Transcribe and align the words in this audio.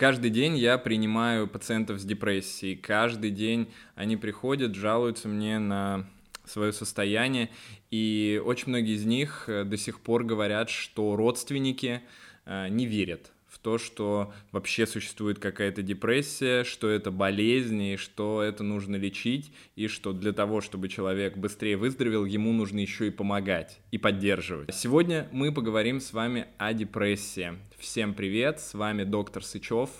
Каждый 0.00 0.30
день 0.30 0.56
я 0.56 0.78
принимаю 0.78 1.46
пациентов 1.46 2.00
с 2.00 2.04
депрессией. 2.06 2.74
Каждый 2.74 3.30
день 3.30 3.70
они 3.94 4.16
приходят, 4.16 4.74
жалуются 4.74 5.28
мне 5.28 5.58
на 5.58 6.08
свое 6.46 6.72
состояние. 6.72 7.50
И 7.90 8.40
очень 8.42 8.70
многие 8.70 8.94
из 8.94 9.04
них 9.04 9.44
э, 9.46 9.64
до 9.64 9.76
сих 9.76 10.00
пор 10.00 10.24
говорят, 10.24 10.70
что 10.70 11.16
родственники 11.16 12.00
э, 12.46 12.68
не 12.70 12.86
верят 12.86 13.30
то, 13.62 13.78
что 13.78 14.32
вообще 14.52 14.86
существует 14.86 15.38
какая-то 15.38 15.82
депрессия, 15.82 16.64
что 16.64 16.88
это 16.88 17.10
болезнь, 17.10 17.82
и 17.82 17.96
что 17.96 18.42
это 18.42 18.62
нужно 18.62 18.96
лечить, 18.96 19.52
и 19.76 19.88
что 19.88 20.12
для 20.12 20.32
того, 20.32 20.60
чтобы 20.60 20.88
человек 20.88 21.36
быстрее 21.36 21.76
выздоровел, 21.76 22.24
ему 22.24 22.52
нужно 22.52 22.78
еще 22.78 23.08
и 23.08 23.10
помогать 23.10 23.80
и 23.90 23.98
поддерживать. 23.98 24.74
Сегодня 24.74 25.28
мы 25.32 25.52
поговорим 25.52 26.00
с 26.00 26.12
вами 26.12 26.46
о 26.58 26.72
депрессии. 26.72 27.52
Всем 27.78 28.14
привет, 28.14 28.60
с 28.60 28.74
вами 28.74 29.04
доктор 29.04 29.44
Сычев, 29.44 29.90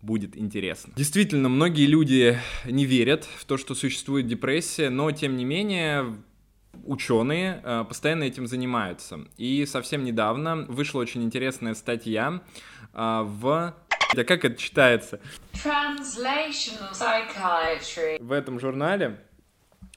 будет 0.00 0.36
интересно. 0.36 0.92
Действительно, 0.96 1.48
многие 1.48 1.86
люди 1.86 2.38
не 2.64 2.84
верят 2.84 3.24
в 3.24 3.44
то, 3.44 3.56
что 3.56 3.74
существует 3.74 4.26
депрессия, 4.26 4.90
но 4.90 5.10
тем 5.12 5.36
не 5.36 5.44
менее 5.44 6.16
ученые 6.84 7.60
э, 7.62 7.84
постоянно 7.86 8.24
этим 8.24 8.46
занимаются. 8.46 9.20
И 9.36 9.64
совсем 9.66 10.04
недавно 10.04 10.66
вышла 10.68 11.00
очень 11.00 11.22
интересная 11.22 11.74
статья 11.74 12.42
э, 12.92 13.22
в... 13.22 13.74
А 14.14 14.24
как 14.24 14.44
это 14.44 14.56
читается? 14.56 15.20
В 18.20 18.32
этом 18.32 18.60
журнале 18.60 19.18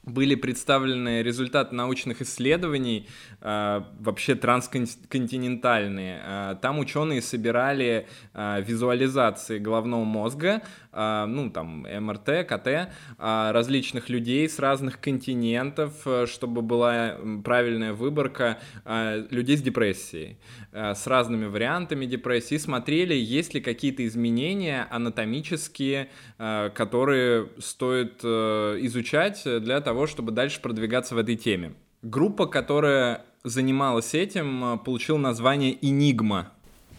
были 0.06 0.36
представлены 0.36 1.24
результаты 1.24 1.74
научных 1.76 2.22
исследований, 2.22 3.08
э, 3.42 3.82
вообще 4.00 4.36
трансконтинентальные. 4.36 6.22
Э, 6.24 6.56
там 6.62 6.80
ученые 6.80 7.22
собирали 7.22 8.08
э, 8.34 8.62
визуализации 8.62 9.58
головного 9.58 10.04
мозга, 10.04 10.62
ну 10.96 11.50
там 11.50 11.86
МРТ, 11.88 12.48
КТ, 12.48 12.68
э, 12.68 12.88
различных 13.18 14.10
людей 14.10 14.48
с 14.48 14.60
разных 14.60 15.00
континентов, 15.00 15.94
э, 16.06 16.26
чтобы 16.26 16.62
была 16.62 17.18
правильная 17.44 17.94
выборка 17.94 18.60
э, 18.86 19.26
людей 19.30 19.58
с 19.58 19.62
депрессией, 19.62 20.38
э, 20.72 20.94
с 20.96 21.08
разными 21.08 21.46
вариантами 21.46 22.06
депрессии, 22.06 22.58
смотрели, 22.58 23.14
есть 23.14 23.54
ли 23.54 23.62
какие-то 23.62 24.06
изменения 24.06 24.88
анатомические, 24.90 26.10
э, 26.38 26.70
которые 26.74 27.50
стоит 27.60 28.24
изучать 28.24 29.44
для 29.46 29.82
того, 29.82 30.08
чтобы 30.08 30.32
дальше 30.32 30.62
продвигаться 30.62 31.16
в 31.16 31.18
этой 31.18 31.36
теме. 31.36 31.74
Группа, 32.02 32.46
которая 32.46 33.26
занималась 33.44 34.14
этим, 34.14 34.80
получила 34.80 35.18
название 35.18 35.78
«Энигма». 35.86 36.52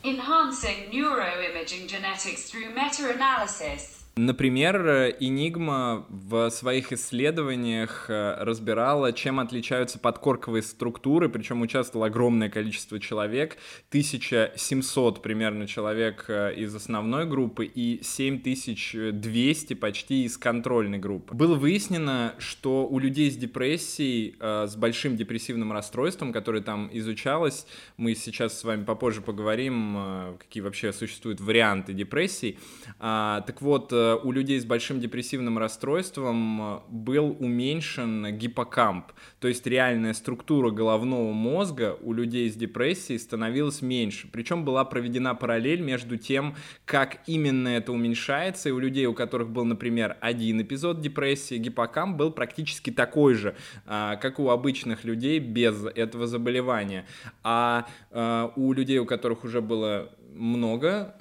Enhancing 0.06 0.92
neuroimaging 0.92 1.88
genetics 1.88 2.48
through 2.48 2.70
meta-analysis 2.70 3.95
Например, 4.19 5.14
Enigma 5.20 6.06
в 6.09 6.48
своих 6.48 6.91
исследованиях 6.91 8.06
э, 8.09 8.36
разбирала, 8.39 9.12
чем 9.12 9.39
отличаются 9.39 9.98
подкорковые 9.98 10.62
структуры, 10.62 11.28
причем 11.28 11.61
участвовало 11.61 12.06
огромное 12.06 12.48
количество 12.48 12.98
человек, 12.98 13.58
1700 13.91 15.20
примерно 15.20 15.67
человек 15.67 16.25
э, 16.28 16.55
из 16.55 16.75
основной 16.75 17.27
группы 17.27 17.67
и 17.67 18.03
7200 18.03 19.75
почти 19.75 20.25
из 20.25 20.39
контрольной 20.39 20.97
группы. 20.97 21.34
Было 21.34 21.55
выяснено, 21.55 22.34
что 22.39 22.89
у 22.89 22.98
людей 22.98 23.30
с 23.30 23.36
депрессией, 23.36 24.34
э, 24.41 24.67
с 24.67 24.77
большим 24.77 25.19
депрессивным 25.19 25.73
расстройством, 25.73 26.33
которое 26.33 26.62
там 26.62 26.89
изучалось, 26.91 27.67
мы 27.98 28.14
сейчас 28.14 28.58
с 28.58 28.64
вами 28.64 28.83
попозже 28.84 29.20
поговорим, 29.20 30.39
какие 30.39 30.62
вообще 30.62 30.95
существуют 30.95 31.42
варианты 31.42 31.92
депрессии, 31.92 32.58
а, 32.98 33.42
так 33.42 33.61
вот, 33.61 33.92
у 34.14 34.32
людей 34.32 34.60
с 34.60 34.64
большим 34.64 35.00
депрессивным 35.00 35.58
расстройством 35.58 36.60
э, 36.60 36.80
был 36.88 37.36
уменьшен 37.38 38.36
гиппокамп, 38.36 39.12
то 39.40 39.48
есть 39.48 39.66
реальная 39.66 40.12
структура 40.14 40.70
головного 40.70 41.33
мозга 41.33 41.96
у 42.00 42.12
людей 42.12 42.50
с 42.50 42.55
депрессией 42.55 43.18
становилась 43.18 43.83
меньше. 43.83 44.28
Причем 44.30 44.64
была 44.64 44.84
проведена 44.84 45.34
параллель 45.34 45.80
между 45.80 46.16
тем, 46.16 46.55
как 46.84 47.18
именно 47.27 47.68
это 47.68 47.92
уменьшается, 47.92 48.68
и 48.68 48.72
у 48.72 48.78
людей, 48.78 49.06
у 49.06 49.14
которых 49.14 49.50
был, 49.50 49.64
например, 49.64 50.16
один 50.20 50.62
эпизод 50.62 51.00
депрессии, 51.00 51.56
гиппокамп 51.56 52.16
был 52.16 52.30
практически 52.30 52.90
такой 52.90 53.34
же, 53.34 53.56
а, 53.86 54.16
как 54.16 54.39
у 54.39 54.50
обычных 54.50 55.05
людей 55.05 55.39
без 55.39 55.84
этого 55.84 56.27
заболевания. 56.27 57.06
А, 57.42 57.86
а 58.11 58.52
у 58.56 58.72
людей, 58.72 58.98
у 58.98 59.06
которых 59.06 59.45
уже 59.45 59.61
было 59.61 60.12
много 60.34 61.14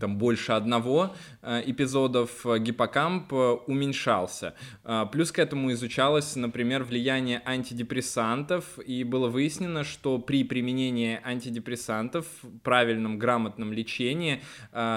там 0.00 0.18
больше 0.18 0.52
одного 0.52 1.14
э, 1.42 1.62
эпизодов 1.66 2.46
э, 2.46 2.58
гиппокамп 2.58 3.32
э, 3.32 3.36
уменьшался. 3.66 4.54
Плюс 5.12 5.32
к 5.32 5.38
этому 5.38 5.72
изучалось, 5.72 6.36
например, 6.36 6.84
влияние 6.84 7.42
антидепрессантов, 7.44 8.78
и 8.78 9.04
было 9.04 9.28
выяснено, 9.28 9.84
что 9.84 10.18
при 10.18 10.44
применении 10.44 11.20
антидепрессантов, 11.24 12.26
правильном, 12.62 13.18
грамотном 13.18 13.72
лечении, 13.72 14.42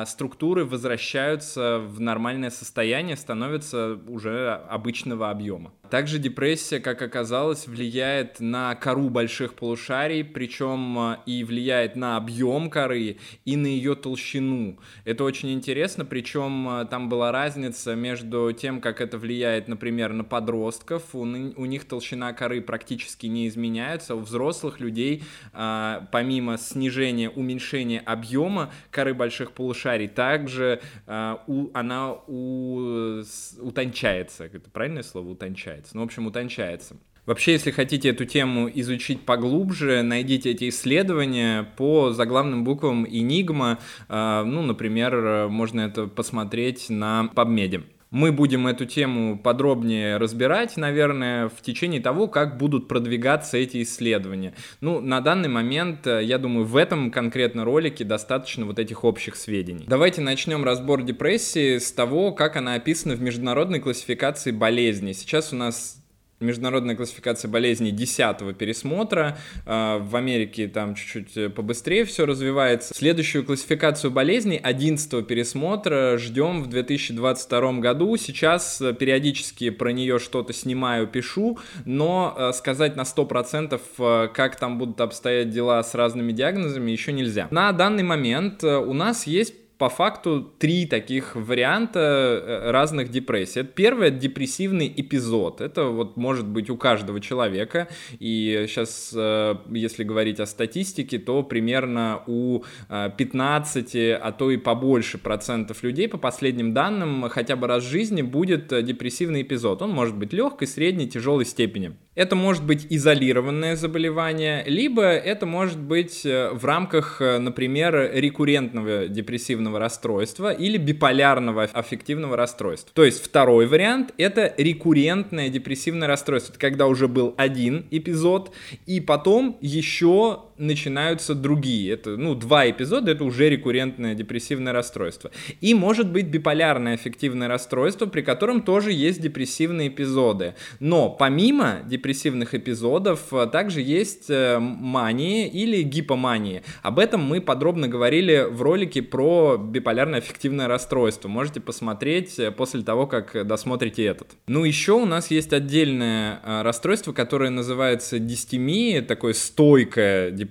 структуры 0.05 0.65
возвращаются 0.65 1.79
в 1.79 1.99
нормальное 1.99 2.49
состояние, 2.49 3.15
становятся 3.15 3.99
уже 4.07 4.61
обычного 4.69 5.29
объема. 5.29 5.71
Также 5.89 6.19
депрессия, 6.19 6.79
как 6.79 7.01
оказалось, 7.01 7.67
влияет 7.67 8.39
на 8.39 8.75
кору 8.75 9.09
больших 9.09 9.53
полушарий, 9.53 10.23
причем 10.23 11.15
и 11.25 11.43
влияет 11.43 11.95
на 11.95 12.17
объем 12.17 12.69
коры 12.69 13.17
и 13.45 13.55
на 13.55 13.67
ее 13.67 13.95
толщину. 13.95 14.76
Это 15.05 15.23
очень 15.23 15.51
интересно, 15.51 16.05
причем 16.05 16.69
э, 16.69 16.85
там 16.85 17.09
была 17.09 17.31
разница 17.31 17.95
между 17.95 18.51
тем, 18.51 18.81
как 18.81 19.01
это 19.01 19.17
влияет, 19.17 19.67
например, 19.67 20.13
на 20.13 20.23
подростков. 20.23 21.13
У, 21.13 21.21
у 21.21 21.65
них 21.65 21.85
толщина 21.85 22.33
коры 22.33 22.61
практически 22.61 23.27
не 23.27 23.47
изменяется. 23.47 24.15
У 24.15 24.19
взрослых 24.19 24.79
людей, 24.79 25.23
э, 25.53 26.01
помимо 26.11 26.57
снижения, 26.57 27.29
уменьшения 27.29 27.99
объема 27.99 28.71
коры 28.91 29.13
больших 29.13 29.51
полушарий, 29.51 30.07
также 30.07 30.81
э, 31.05 31.37
у, 31.47 31.69
она 31.73 32.13
у, 32.27 33.21
утончается. 33.61 34.45
Это 34.45 34.69
правильное 34.69 35.03
слово? 35.03 35.29
Утончается. 35.29 35.95
Ну, 35.95 36.01
в 36.01 36.05
общем, 36.05 36.27
утончается. 36.27 36.95
Вообще, 37.27 37.51
если 37.51 37.71
хотите 37.71 38.09
эту 38.09 38.25
тему 38.25 38.71
изучить 38.73 39.25
поглубже, 39.25 40.01
найдите 40.01 40.51
эти 40.51 40.69
исследования 40.69 41.67
по 41.75 42.11
заглавным 42.11 42.63
буквам 42.63 43.03
Enigma. 43.03 43.77
А, 44.07 44.45
ну, 44.45 44.61
например, 44.61 45.49
можно 45.49 45.81
это 45.81 46.07
посмотреть 46.07 46.89
на 46.89 47.29
PubMed. 47.35 47.83
Мы 48.09 48.31
будем 48.31 48.65
эту 48.67 48.85
тему 48.85 49.37
подробнее 49.37 50.15
разбирать, 50.15 50.77
наверное, 50.77 51.49
в 51.49 51.61
течение 51.61 51.99
того, 51.99 52.29
как 52.29 52.57
будут 52.57 52.87
продвигаться 52.87 53.57
эти 53.57 53.83
исследования. 53.83 54.53
Ну, 54.79 55.01
на 55.01 55.19
данный 55.19 55.49
момент, 55.49 56.07
я 56.07 56.37
думаю, 56.37 56.65
в 56.65 56.77
этом 56.77 57.11
конкретно 57.11 57.65
ролике 57.65 58.05
достаточно 58.05 58.65
вот 58.65 58.79
этих 58.79 59.03
общих 59.03 59.35
сведений. 59.35 59.83
Давайте 59.85 60.21
начнем 60.21 60.63
разбор 60.63 61.03
депрессии 61.03 61.79
с 61.79 61.91
того, 61.91 62.31
как 62.31 62.55
она 62.55 62.75
описана 62.75 63.15
в 63.15 63.21
международной 63.21 63.81
классификации 63.81 64.51
болезней. 64.51 65.13
Сейчас 65.13 65.51
у 65.51 65.57
нас 65.57 66.01
международная 66.39 66.95
классификация 66.95 67.49
болезней 67.49 67.91
10 67.91 68.55
пересмотра. 68.57 69.37
А, 69.65 69.97
в 69.99 70.15
Америке 70.15 70.67
там 70.67 70.95
чуть-чуть 70.95 71.37
э, 71.37 71.49
побыстрее 71.49 72.05
все 72.05 72.25
развивается. 72.25 72.93
Следующую 72.93 73.43
классификацию 73.43 74.11
болезней 74.11 74.59
11 74.61 75.25
пересмотра 75.25 76.17
ждем 76.17 76.61
в 76.61 76.67
2022 76.67 77.73
году. 77.73 78.15
Сейчас 78.17 78.79
э, 78.81 78.93
периодически 78.93 79.69
про 79.71 79.91
нее 79.91 80.19
что-то 80.19 80.53
снимаю, 80.53 81.07
пишу, 81.07 81.57
но 81.85 82.35
э, 82.37 82.51
сказать 82.53 82.95
на 82.95 83.01
100% 83.01 84.27
как 84.33 84.55
там 84.57 84.77
будут 84.77 85.01
обстоять 85.01 85.49
дела 85.49 85.81
с 85.83 85.95
разными 85.95 86.31
диагнозами 86.31 86.91
еще 86.91 87.13
нельзя. 87.13 87.47
На 87.51 87.71
данный 87.71 88.03
момент 88.03 88.63
у 88.63 88.93
нас 88.93 89.27
есть 89.27 89.53
по 89.77 89.89
факту 89.89 90.41
три 90.57 90.85
таких 90.85 91.35
варианта 91.35 91.99
э, 91.99 92.71
разных 92.71 93.09
депрессий. 93.09 93.59
Это 93.59 94.09
депрессивный 94.11 94.91
эпизод. 94.95 95.61
Это 95.61 95.85
вот 95.85 96.17
может 96.17 96.47
быть 96.47 96.69
у 96.69 96.77
каждого 96.77 97.19
человека. 97.19 97.87
И 98.19 98.65
сейчас, 98.67 99.11
э, 99.15 99.55
если 99.69 100.03
говорить 100.03 100.39
о 100.39 100.45
статистике, 100.45 101.19
то 101.19 101.43
примерно 101.43 102.23
у 102.27 102.63
15, 102.89 103.95
э, 103.95 104.15
а 104.15 104.31
то 104.31 104.51
и 104.51 104.57
побольше 104.57 105.17
процентов 105.17 105.83
людей, 105.83 106.07
по 106.07 106.17
последним 106.17 106.73
данным, 106.73 107.29
хотя 107.29 107.55
бы 107.55 107.67
раз 107.67 107.83
в 107.83 107.89
жизни 107.89 108.21
будет 108.21 108.67
депрессивный 108.83 109.43
эпизод. 109.43 109.81
Он 109.81 109.91
может 109.91 110.15
быть 110.15 110.33
легкой, 110.33 110.67
средней, 110.67 111.07
тяжелой 111.07 111.45
степени. 111.45 111.95
Это 112.17 112.35
может 112.35 112.65
быть 112.65 112.87
изолированное 112.89 113.75
заболевание, 113.75 114.63
либо 114.65 115.03
это 115.03 115.45
может 115.45 115.79
быть 115.79 116.23
в 116.23 116.59
рамках, 116.65 117.21
например, 117.21 118.11
рекуррентного 118.13 119.07
депрессивного 119.07 119.37
депрессивного 119.37 119.79
расстройства 119.79 120.51
или 120.51 120.77
биполярного 120.77 121.63
аффективного 121.65 122.35
расстройства. 122.35 122.91
То 122.95 123.05
есть 123.05 123.23
второй 123.23 123.67
вариант— 123.67 124.13
это 124.17 124.51
рекуррентное 124.57 125.49
депрессивное 125.49 126.07
расстройство. 126.07 126.53
Это 126.53 126.59
когда 126.59 126.87
уже 126.87 127.07
был 127.07 127.35
один 127.37 127.85
эпизод, 127.91 128.51
и 128.87 128.99
потом 128.99 129.57
еще 129.61 130.39
начинаются 130.57 131.35
другие. 131.35 131.93
Это, 131.93 132.17
ну, 132.17 132.35
два 132.35 132.69
эпизода, 132.69 133.11
это 133.11 133.23
уже 133.23 133.49
рекуррентное 133.49 134.15
депрессивное 134.15 134.73
расстройство. 134.73 135.31
И 135.61 135.73
может 135.73 136.11
быть 136.11 136.27
биполярное 136.27 136.95
аффективное 136.95 137.47
расстройство, 137.47 138.05
при 138.05 138.21
котором 138.21 138.61
тоже 138.61 138.91
есть 138.91 139.21
депрессивные 139.21 139.89
эпизоды. 139.89 140.55
Но 140.79 141.09
помимо 141.09 141.79
депрессивных 141.85 142.53
эпизодов, 142.53 143.33
э, 143.33 143.47
также 143.47 143.81
есть 143.81 144.29
э, 144.29 144.59
мания 144.59 145.47
или 145.47 145.81
гипомания. 145.83 146.63
Об 146.81 146.99
этом 146.99 147.21
мы 147.21 147.41
подробно 147.41 147.87
говорили 147.87 148.47
в 148.49 148.61
ролике 148.61 149.01
про 149.01 149.57
биполярное 149.57 150.19
аффективное 150.19 150.67
расстройство. 150.67 151.27
Можете 151.27 151.59
посмотреть 151.59 152.39
э, 152.39 152.51
после 152.51 152.81
того, 152.81 153.07
как 153.07 153.47
досмотрите 153.47 154.05
этот. 154.05 154.27
Ну, 154.47 154.63
еще 154.63 154.93
у 154.93 155.05
нас 155.05 155.31
есть 155.31 155.53
отдельное 155.53 156.39
расстройство, 156.63 157.13
которое 157.13 157.49
называется 157.49 158.19
дистемия, 158.19 159.01
такое 159.01 159.33
стойкое 159.33 160.31
депрессивное 160.31 160.46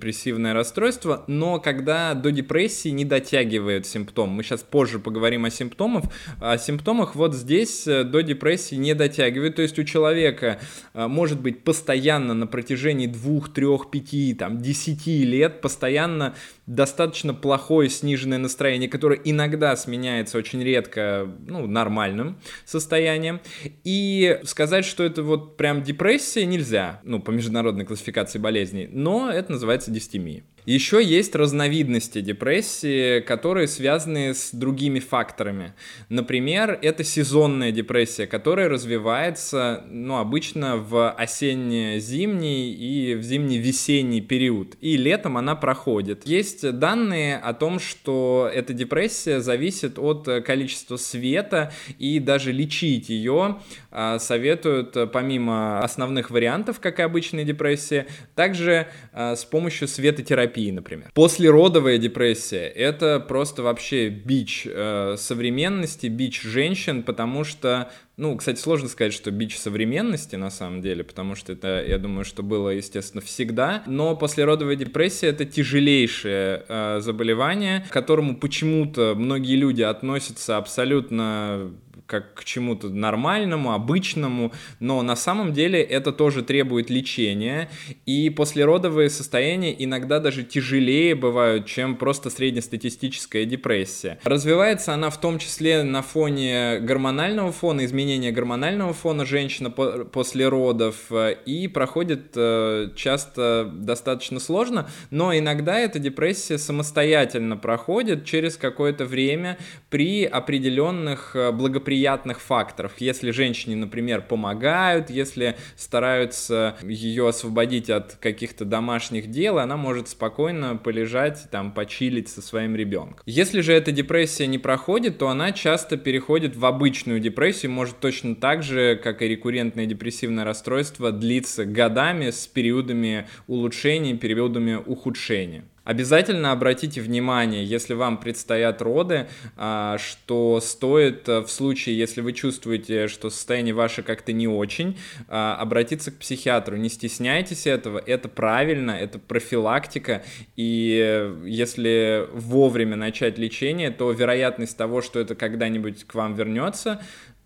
расстройство, 0.53 1.23
но 1.27 1.59
когда 1.59 2.13
до 2.13 2.31
депрессии 2.31 2.89
не 2.89 3.05
дотягивает 3.05 3.85
симптом. 3.85 4.29
Мы 4.29 4.43
сейчас 4.43 4.61
позже 4.61 4.99
поговорим 4.99 5.45
о 5.45 5.49
симптомах. 5.49 6.05
О 6.39 6.57
симптомах 6.57 7.15
вот 7.15 7.33
здесь 7.33 7.85
до 7.85 8.21
депрессии 8.21 8.75
не 8.75 8.93
дотягивает, 8.93 9.55
то 9.55 9.61
есть 9.61 9.77
у 9.79 9.83
человека 9.83 10.59
может 10.93 11.41
быть 11.41 11.63
постоянно 11.63 12.33
на 12.33 12.47
протяжении 12.47 13.07
двух, 13.07 13.53
трех, 13.53 13.91
пяти, 13.91 14.33
там, 14.33 14.61
десяти 14.61 15.23
лет 15.23 15.61
постоянно 15.61 16.35
достаточно 16.67 17.33
плохое 17.33 17.89
сниженное 17.89 18.37
настроение, 18.37 18.89
которое 18.89 19.19
иногда 19.23 19.75
сменяется 19.75 20.37
очень 20.37 20.61
редко, 20.61 21.33
ну, 21.47 21.65
нормальным 21.65 22.37
состоянием. 22.65 23.39
И 23.83 24.39
сказать, 24.43 24.85
что 24.85 25.03
это 25.03 25.23
вот 25.23 25.57
прям 25.57 25.81
депрессия 25.81 26.45
нельзя, 26.45 26.99
ну, 27.03 27.19
по 27.21 27.31
международной 27.31 27.85
классификации 27.85 28.37
болезней, 28.37 28.87
но 28.91 29.31
это 29.31 29.53
называется 29.53 29.89
дистемия. 29.91 30.43
Еще 30.67 31.01
есть 31.01 31.33
разновидности 31.33 32.19
депрессии, 32.19 33.21
которые 33.21 33.69
связаны 33.69 34.33
с 34.33 34.49
другими 34.51 34.99
факторами. 34.99 35.73
Например, 36.09 36.77
это 36.81 37.05
сезонная 37.05 37.71
депрессия, 37.71 38.27
которая 38.27 38.67
развивается, 38.67 39.85
ну, 39.89 40.17
обычно 40.17 40.75
в 40.75 41.09
осенне-зимний 41.09 42.73
и 42.73 43.15
в 43.15 43.23
зимний-весенний 43.23 44.19
период. 44.19 44.75
И 44.81 44.97
летом 44.97 45.37
она 45.37 45.55
проходит. 45.55 46.27
Есть 46.27 46.69
данные 46.69 47.37
о 47.37 47.53
том, 47.53 47.79
что 47.79 48.51
эта 48.53 48.73
депрессия 48.73 49.39
зависит 49.39 49.97
от 49.97 50.27
количества 50.45 50.97
света, 50.97 51.71
и 51.97 52.19
даже 52.19 52.51
лечить 52.51 53.07
ее 53.07 53.61
а, 53.89 54.19
советуют 54.19 54.97
помимо 55.13 55.79
основных 55.79 56.29
вариантов, 56.29 56.81
как 56.81 56.99
и 56.99 57.03
обычная 57.03 57.45
депрессия, 57.45 58.05
также 58.35 58.89
а, 59.13 59.37
с 59.37 59.45
помощью 59.45 59.87
светотерапии 59.87 60.56
терапии, 60.57 60.71
например. 60.71 61.11
Послеродовая 61.13 61.97
депрессия— 61.97 62.67
это 62.75 63.19
просто 63.19 63.63
вообще 63.63 64.09
бич 64.09 64.67
э, 64.69 65.15
современности, 65.17 66.07
бич 66.07 66.41
женщин, 66.41 67.03
потому 67.03 67.43
что 67.43 67.91
ну, 68.17 68.35
кстати, 68.35 68.59
сложно 68.59 68.89
сказать, 68.89 69.13
что 69.13 69.29
бич 69.29 69.55
современности 69.59 70.35
на 70.35 70.49
самом 70.49 70.81
деле, 70.81 71.03
потому 71.03 71.35
что 71.35 71.53
это, 71.53 71.85
я 71.87 71.99
думаю, 71.99 72.25
что 72.25 72.41
было, 72.41 72.69
естественно, 72.69 73.21
всегда. 73.21 73.83
Но 73.85 74.15
послеродовая 74.15 74.75
депрессия 74.75 75.27
это 75.27 75.45
тяжелейшее 75.45 76.65
э, 76.67 76.99
заболевание, 76.99 77.85
к 77.87 77.93
которому 77.93 78.35
почему-то 78.35 79.13
многие 79.15 79.55
люди 79.55 79.83
относятся 79.83 80.57
абсолютно 80.57 81.71
как 82.07 82.33
к 82.33 82.43
чему-то 82.45 82.89
нормальному, 82.89 83.73
обычному, 83.73 84.53
но 84.79 85.01
на 85.01 85.15
самом 85.15 85.53
деле 85.53 85.81
это 85.81 86.11
тоже 86.13 86.41
требует 86.41 86.89
лечения, 86.89 87.69
и 88.05 88.29
послеродовые 88.29 89.09
состояния 89.09 89.75
иногда 89.77 90.19
даже 90.19 90.43
тяжелее 90.43 91.15
бывают, 91.15 91.65
чем 91.65 91.97
просто 91.97 92.29
среднестатистическая 92.29 93.45
депрессия. 93.45 94.19
Развивается 94.23 94.93
она 94.93 95.09
в 95.09 95.19
том 95.19 95.37
числе 95.37 95.83
на 95.83 96.01
фоне 96.01 96.79
гормонального 96.79 97.51
фона, 97.51 97.83
изменения 97.85 98.31
гормонального 98.31 98.93
фона 98.93 99.25
женщины 99.25 99.69
после 99.69 100.47
родов, 100.47 101.11
и 101.45 101.67
проходит 101.67 102.31
э, 102.35 102.89
часто 102.95 103.69
достаточно 103.73 104.39
сложно, 104.39 104.89
но 105.11 105.37
иногда 105.37 105.77
эта 105.77 105.99
депрессия 105.99 106.57
самостоятельно 106.57 107.57
проходит 107.57 108.23
через 108.23 108.55
какое-то 108.55 109.03
время 109.05 109.57
при 109.89 110.23
определенных 110.23 111.35
э, 111.35 111.51
благоприятных 111.51 111.96
приятных 111.97 112.41
факторов. 112.41 112.93
Если 112.99 113.31
женщине, 113.31 113.75
например, 113.75 114.21
помогают, 114.21 115.09
если 115.09 115.55
стараются 115.75 116.77
ее 116.83 117.27
освободить 117.27 117.89
от 117.89 118.17
каких-то 118.17 118.65
домашних 118.65 119.31
дел, 119.31 119.57
она 119.57 119.77
может 119.77 120.07
спокойно 120.07 120.77
полежать, 120.77 121.47
там, 121.49 121.71
почилить 121.71 122.29
со 122.29 122.43
своим 122.43 122.75
ребенком. 122.75 123.23
Если 123.25 123.61
же 123.61 123.73
эта 123.73 123.91
депрессия 123.91 124.45
не 124.45 124.59
проходит, 124.59 125.17
то 125.17 125.27
она 125.27 125.51
часто 125.51 125.97
переходит 125.97 126.55
в 126.55 126.67
обычную 126.67 127.19
депрессию, 127.19 127.71
может 127.71 127.99
точно 127.99 128.35
так 128.35 128.61
же, 128.61 128.95
как 128.95 129.23
и 129.23 129.27
рекуррентное 129.27 129.87
депрессивное 129.87 130.43
расстройство, 130.43 131.11
длиться 131.11 131.65
годами 131.65 132.29
с 132.29 132.45
периодами 132.45 133.27
улучшения, 133.47 134.13
периодами 134.13 134.75
ухудшения. 134.75 135.63
Обязательно 135.87 136.51
обратите 136.51 136.99
внимание, 136.99 137.63
если 137.63 137.93
вам 137.93 138.17
предстоят 138.17 138.81
роды, 138.81 139.29
а, 139.55 139.97
что 139.97 140.59
стоит 140.59 141.29
э, 141.29 141.39
в 141.39 141.47
случае, 141.49 141.97
если 141.97 142.19
вы 142.19 142.33
чувствуете, 142.33 143.07
что 143.07 143.29
состояние 143.29 143.73
ваше 143.73 144.03
как-то 144.03 144.33
не 144.33 144.49
очень, 144.49 144.97
а, 145.29 145.55
обратиться 145.55 146.11
к 146.11 146.17
психиатру. 146.17 146.75
Не 146.75 146.89
стесняйтесь 146.89 147.67
этого, 147.67 147.99
это 148.05 148.27
правильно, 148.27 148.91
это 148.91 149.17
профилактика, 149.17 150.25
и 150.57 151.01
э, 151.01 151.43
если 151.45 152.27
вовремя 152.33 152.97
начать 152.97 153.37
лечение, 153.37 153.89
то 153.89 154.11
вероятность 154.11 154.75
того, 154.75 155.01
что 155.01 155.21
это 155.21 155.35
когда-нибудь 155.35 156.03
к 156.03 156.15
вам 156.15 156.35
вернется, 156.35 156.99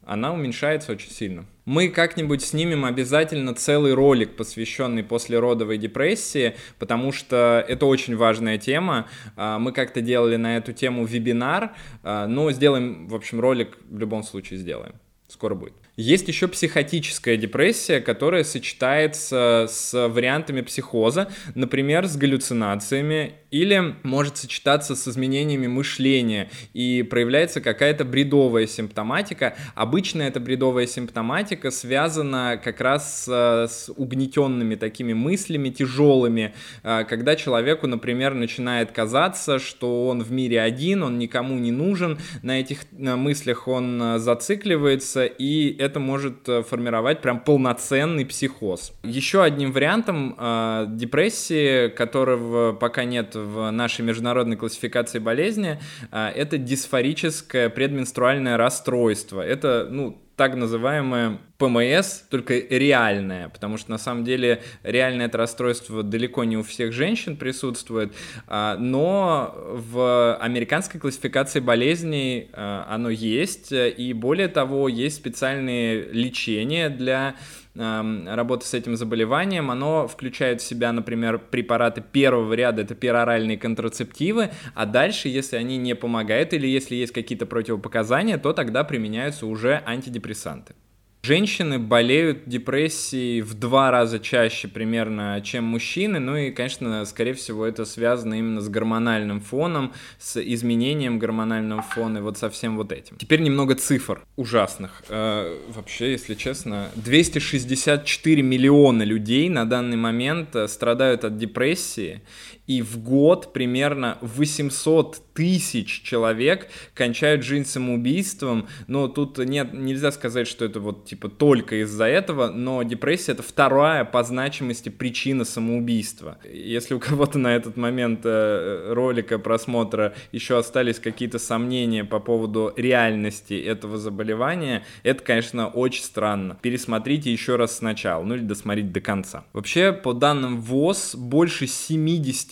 она 0.06 0.34
уменьшается 0.34 0.92
очень 0.92 1.12
сильно. 1.12 1.46
Мы 1.66 1.90
как-нибудь 1.90 2.42
снимем 2.42 2.86
обязательно 2.86 3.54
целый 3.54 3.94
ролик, 3.94 4.36
посвященный 4.36 5.04
послеродовой 5.04 5.78
депрессии, 5.78 6.56
потому 6.80 7.12
что 7.12 7.64
это 7.68 7.86
очень 7.86 8.16
важная 8.18 8.58
тема. 8.58 9.08
А, 9.36 9.60
мы 9.60 9.72
как-то 9.72 10.02
делали 10.02 10.38
на 10.38 10.58
эту 10.58 10.74
тему 10.74 11.06
вебинар, 11.06 11.74
а, 12.04 12.28
но 12.28 12.52
сделаем, 12.52 13.08
в 13.08 13.16
общем, 13.16 13.40
ролик 13.40 13.78
в 13.90 14.00
любом 14.00 14.24
случае 14.24 14.60
сделаем. 14.60 14.96
Скоро 15.28 15.56
будет. 15.56 15.81
Есть 15.98 16.28
еще 16.30 16.48
психотическая 16.48 17.36
депрессия, 17.36 18.00
которая 18.00 18.44
сочетается 18.44 19.68
с 19.70 20.08
вариантами 20.08 20.62
психоза, 20.62 21.30
например, 21.54 22.08
с 22.08 22.16
галлюцинациями, 22.16 23.36
или 23.52 23.96
может 24.04 24.38
сочетаться 24.38 24.96
с 24.96 25.08
изменениями 25.08 25.68
мышления 25.68 26.50
и 26.74 27.04
проявляется 27.04 27.60
какая-то 27.60 28.06
бредовая 28.06 28.66
симптоматика. 28.66 29.56
Обычно 29.76 30.22
эта 30.22 30.40
бредовая 30.40 30.88
симптоматика 30.88 31.70
связана 31.70 32.60
как 32.64 32.80
раз 32.80 33.26
с, 33.26 33.28
с 33.68 33.94
угнетенными 33.96 34.76
такими 34.76 35.12
мыслями, 35.12 35.70
тяжелыми, 35.70 36.54
а, 36.84 37.04
когда 37.04 37.36
человеку, 37.36 37.88
например, 37.88 38.34
начинает 38.34 38.94
казаться, 38.94 39.60
что 39.60 40.08
он 40.08 40.24
в 40.24 40.32
мире 40.32 40.62
один, 40.62 41.04
он 41.04 41.20
никому 41.20 41.56
не 41.60 41.72
нужен, 41.72 42.20
на 42.42 42.62
этих 42.62 42.86
мыслях 42.92 43.68
он 43.68 44.18
зацикливается, 44.18 45.26
и 45.26 45.76
это 45.82 46.00
может 46.00 46.48
э, 46.48 46.64
формировать 46.64 47.22
прям 47.22 47.40
полноценный 47.40 48.26
психоз. 48.26 48.94
Еще 49.04 49.44
одним 49.44 49.72
вариантом 49.72 50.36
э, 50.38 50.86
депрессии, 50.90 51.90
которого 51.90 52.74
пока 52.74 53.04
нет 53.04 53.36
в 53.36 53.72
нашей 53.72 54.06
международной 54.06 54.58
классификации 54.58 55.20
болезни, 55.20 55.80
э, 56.12 56.28
это 56.36 56.58
дисфорическое 56.58 57.70
предменструальное 57.70 58.58
расстройство. 58.58 59.42
Это, 59.42 59.88
ну, 59.90 60.22
так 60.42 60.56
называемое 60.56 61.38
ПМС, 61.60 62.22
только 62.28 62.56
реальное, 62.58 63.50
потому 63.50 63.78
что 63.78 63.92
на 63.92 64.00
самом 64.00 64.24
деле 64.24 64.64
реальное 64.82 65.28
это 65.28 65.38
расстройство 65.38 66.02
далеко 66.02 66.46
не 66.46 66.58
у 66.58 66.64
всех 66.64 66.94
женщин 66.94 67.38
присутствует, 67.38 68.12
а, 68.48 68.76
но 68.76 69.54
в 69.56 70.36
американской 70.38 71.00
классификации 71.00 71.60
болезней 71.60 72.50
а, 72.54 72.88
оно 72.90 73.12
есть, 73.12 73.72
и 73.72 74.14
более 74.14 74.48
того, 74.48 74.88
есть 74.88 75.18
специальные 75.18 76.06
лечения 76.12 76.90
для 76.90 77.36
работы 77.76 78.66
с 78.66 78.74
этим 78.74 78.96
заболеванием, 78.96 79.72
оно 79.72 80.08
включает 80.08 80.62
в 80.62 80.66
себя, 80.66 80.92
например, 80.92 81.40
препараты 81.40 82.02
первого 82.02 82.54
ряда, 82.54 82.82
это 82.82 82.96
пероральные 82.96 83.58
контрацептивы, 83.58 84.52
а 84.76 84.86
дальше, 84.86 85.30
если 85.30 85.56
они 85.56 85.78
не 85.78 85.96
помогают 85.96 86.54
или 86.54 86.68
если 86.68 86.96
есть 86.96 87.14
какие-то 87.14 87.46
противопоказания, 87.46 88.38
то 88.38 88.54
тогда 88.54 88.84
применяются 88.84 89.46
уже 89.46 89.82
антидепрессанты. 89.86 90.76
Женщины 91.24 91.78
болеют 91.78 92.48
депрессией 92.48 93.42
в 93.42 93.54
два 93.54 93.92
раза 93.92 94.20
чаще 94.20 94.68
примерно, 94.68 95.40
чем 95.44 95.66
мужчины. 95.66 96.18
Ну 96.18 96.36
и, 96.36 96.50
конечно, 96.50 97.06
скорее 97.06 97.34
всего, 97.34 97.64
это 97.64 97.86
связано 97.86 98.34
именно 98.34 98.60
с 98.60 98.70
гормональным 98.70 99.40
фоном, 99.40 99.94
с 100.18 100.42
изменением 100.42 101.20
гормонального 101.20 101.84
фона 101.84 102.18
и 102.18 102.22
вот 102.22 102.40
со 102.40 102.50
всем 102.50 102.76
вот 102.76 102.92
этим. 102.92 103.18
Теперь 103.18 103.42
немного 103.42 103.76
цифр 103.76 104.26
ужасных. 104.36 105.04
Э, 105.10 105.60
вообще, 105.70 106.12
если 106.12 106.34
честно, 106.34 106.90
264 106.96 108.42
миллиона 108.42 109.04
людей 109.04 109.48
на 109.50 109.66
данный 109.66 109.98
момент 109.98 110.56
э, 110.56 110.68
страдают 110.68 111.24
от 111.24 111.38
депрессии 111.38 112.24
и 112.68 112.82
в 112.82 113.00
год 113.04 113.54
примерно 113.54 114.18
800 114.22 115.34
тысяч 115.34 116.04
человек 116.04 116.68
кончают 116.94 117.44
жизнь 117.44 117.66
самоубийством, 117.66 118.68
но 118.88 119.08
тут 119.08 119.38
нет, 119.40 119.74
нельзя 119.74 120.12
сказать, 120.12 120.48
что 120.48 120.66
это 120.66 120.80
вот 120.80 121.06
типа 121.06 121.30
только 121.30 121.82
из-за 121.84 122.06
этого, 122.06 122.48
но 122.48 122.84
депрессия 122.84 123.34
это 123.34 123.44
вторая 123.44 124.06
по 124.06 124.24
значимости 124.24 124.90
причина 124.90 125.46
самоубийства. 125.46 126.38
Если 126.52 126.94
у 126.94 127.00
кого-то 127.00 127.40
на 127.40 127.56
этот 127.56 127.78
момент 127.78 128.22
э, 128.24 128.94
ролика 128.94 129.40
просмотра 129.40 130.14
еще 130.32 130.58
остались 130.58 131.00
какие-то 131.00 131.40
сомнения 131.40 132.04
по 132.04 132.20
поводу 132.20 132.74
реальности 132.76 133.54
этого 133.54 133.98
заболевания, 133.98 134.84
это, 135.04 135.24
конечно, 135.24 135.68
очень 135.68 136.04
странно. 136.04 136.58
Пересмотрите 136.62 137.32
еще 137.32 137.56
раз 137.56 137.78
сначала, 137.78 138.24
ну 138.24 138.36
или 138.36 138.44
досмотрите 138.44 138.90
до 138.90 139.02
конца. 139.02 139.46
Вообще, 139.54 139.92
по 139.94 140.14
данным 140.14 140.62
ВОЗ, 140.62 141.16
больше 141.16 141.66
70% 141.66 142.51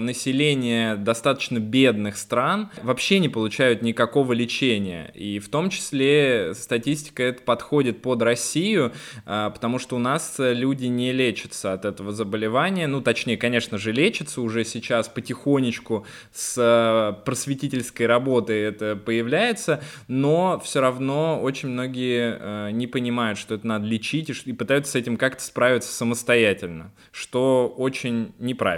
населения 0.00 0.96
достаточно 0.96 1.58
бедных 1.58 2.16
стран 2.16 2.70
вообще 2.82 3.18
не 3.18 3.28
получают 3.28 3.82
никакого 3.82 4.32
лечения. 4.32 5.10
И 5.14 5.38
в 5.38 5.48
том 5.48 5.70
числе 5.70 6.52
статистика 6.54 7.22
это 7.22 7.42
подходит 7.42 8.02
под 8.02 8.22
Россию, 8.22 8.92
а, 9.26 9.50
потому 9.50 9.78
что 9.78 9.96
у 9.96 9.98
нас 9.98 10.36
люди 10.38 10.86
не 10.86 11.12
лечатся 11.12 11.72
от 11.72 11.84
этого 11.84 12.12
заболевания. 12.12 12.86
Ну, 12.86 13.00
точнее, 13.00 13.36
конечно 13.36 13.78
же, 13.78 13.92
лечатся 13.92 14.40
уже 14.40 14.64
сейчас 14.64 15.08
потихонечку 15.08 16.06
с 16.32 16.56
а, 16.58 17.12
просветительской 17.12 18.06
работы 18.06 18.52
это 18.52 18.96
появляется, 18.96 19.82
но 20.06 20.60
все 20.64 20.80
равно 20.80 21.40
очень 21.40 21.68
многие 21.68 22.36
а, 22.38 22.70
не 22.70 22.86
понимают, 22.86 23.38
что 23.38 23.54
это 23.54 23.66
надо 23.66 23.86
лечить 23.86 24.28
и 24.44 24.52
пытаются 24.52 24.92
с 24.92 24.94
этим 24.94 25.16
как-то 25.16 25.42
справиться 25.42 25.92
самостоятельно, 25.92 26.92
что 27.12 27.72
очень 27.76 28.32
неправильно. 28.38 28.77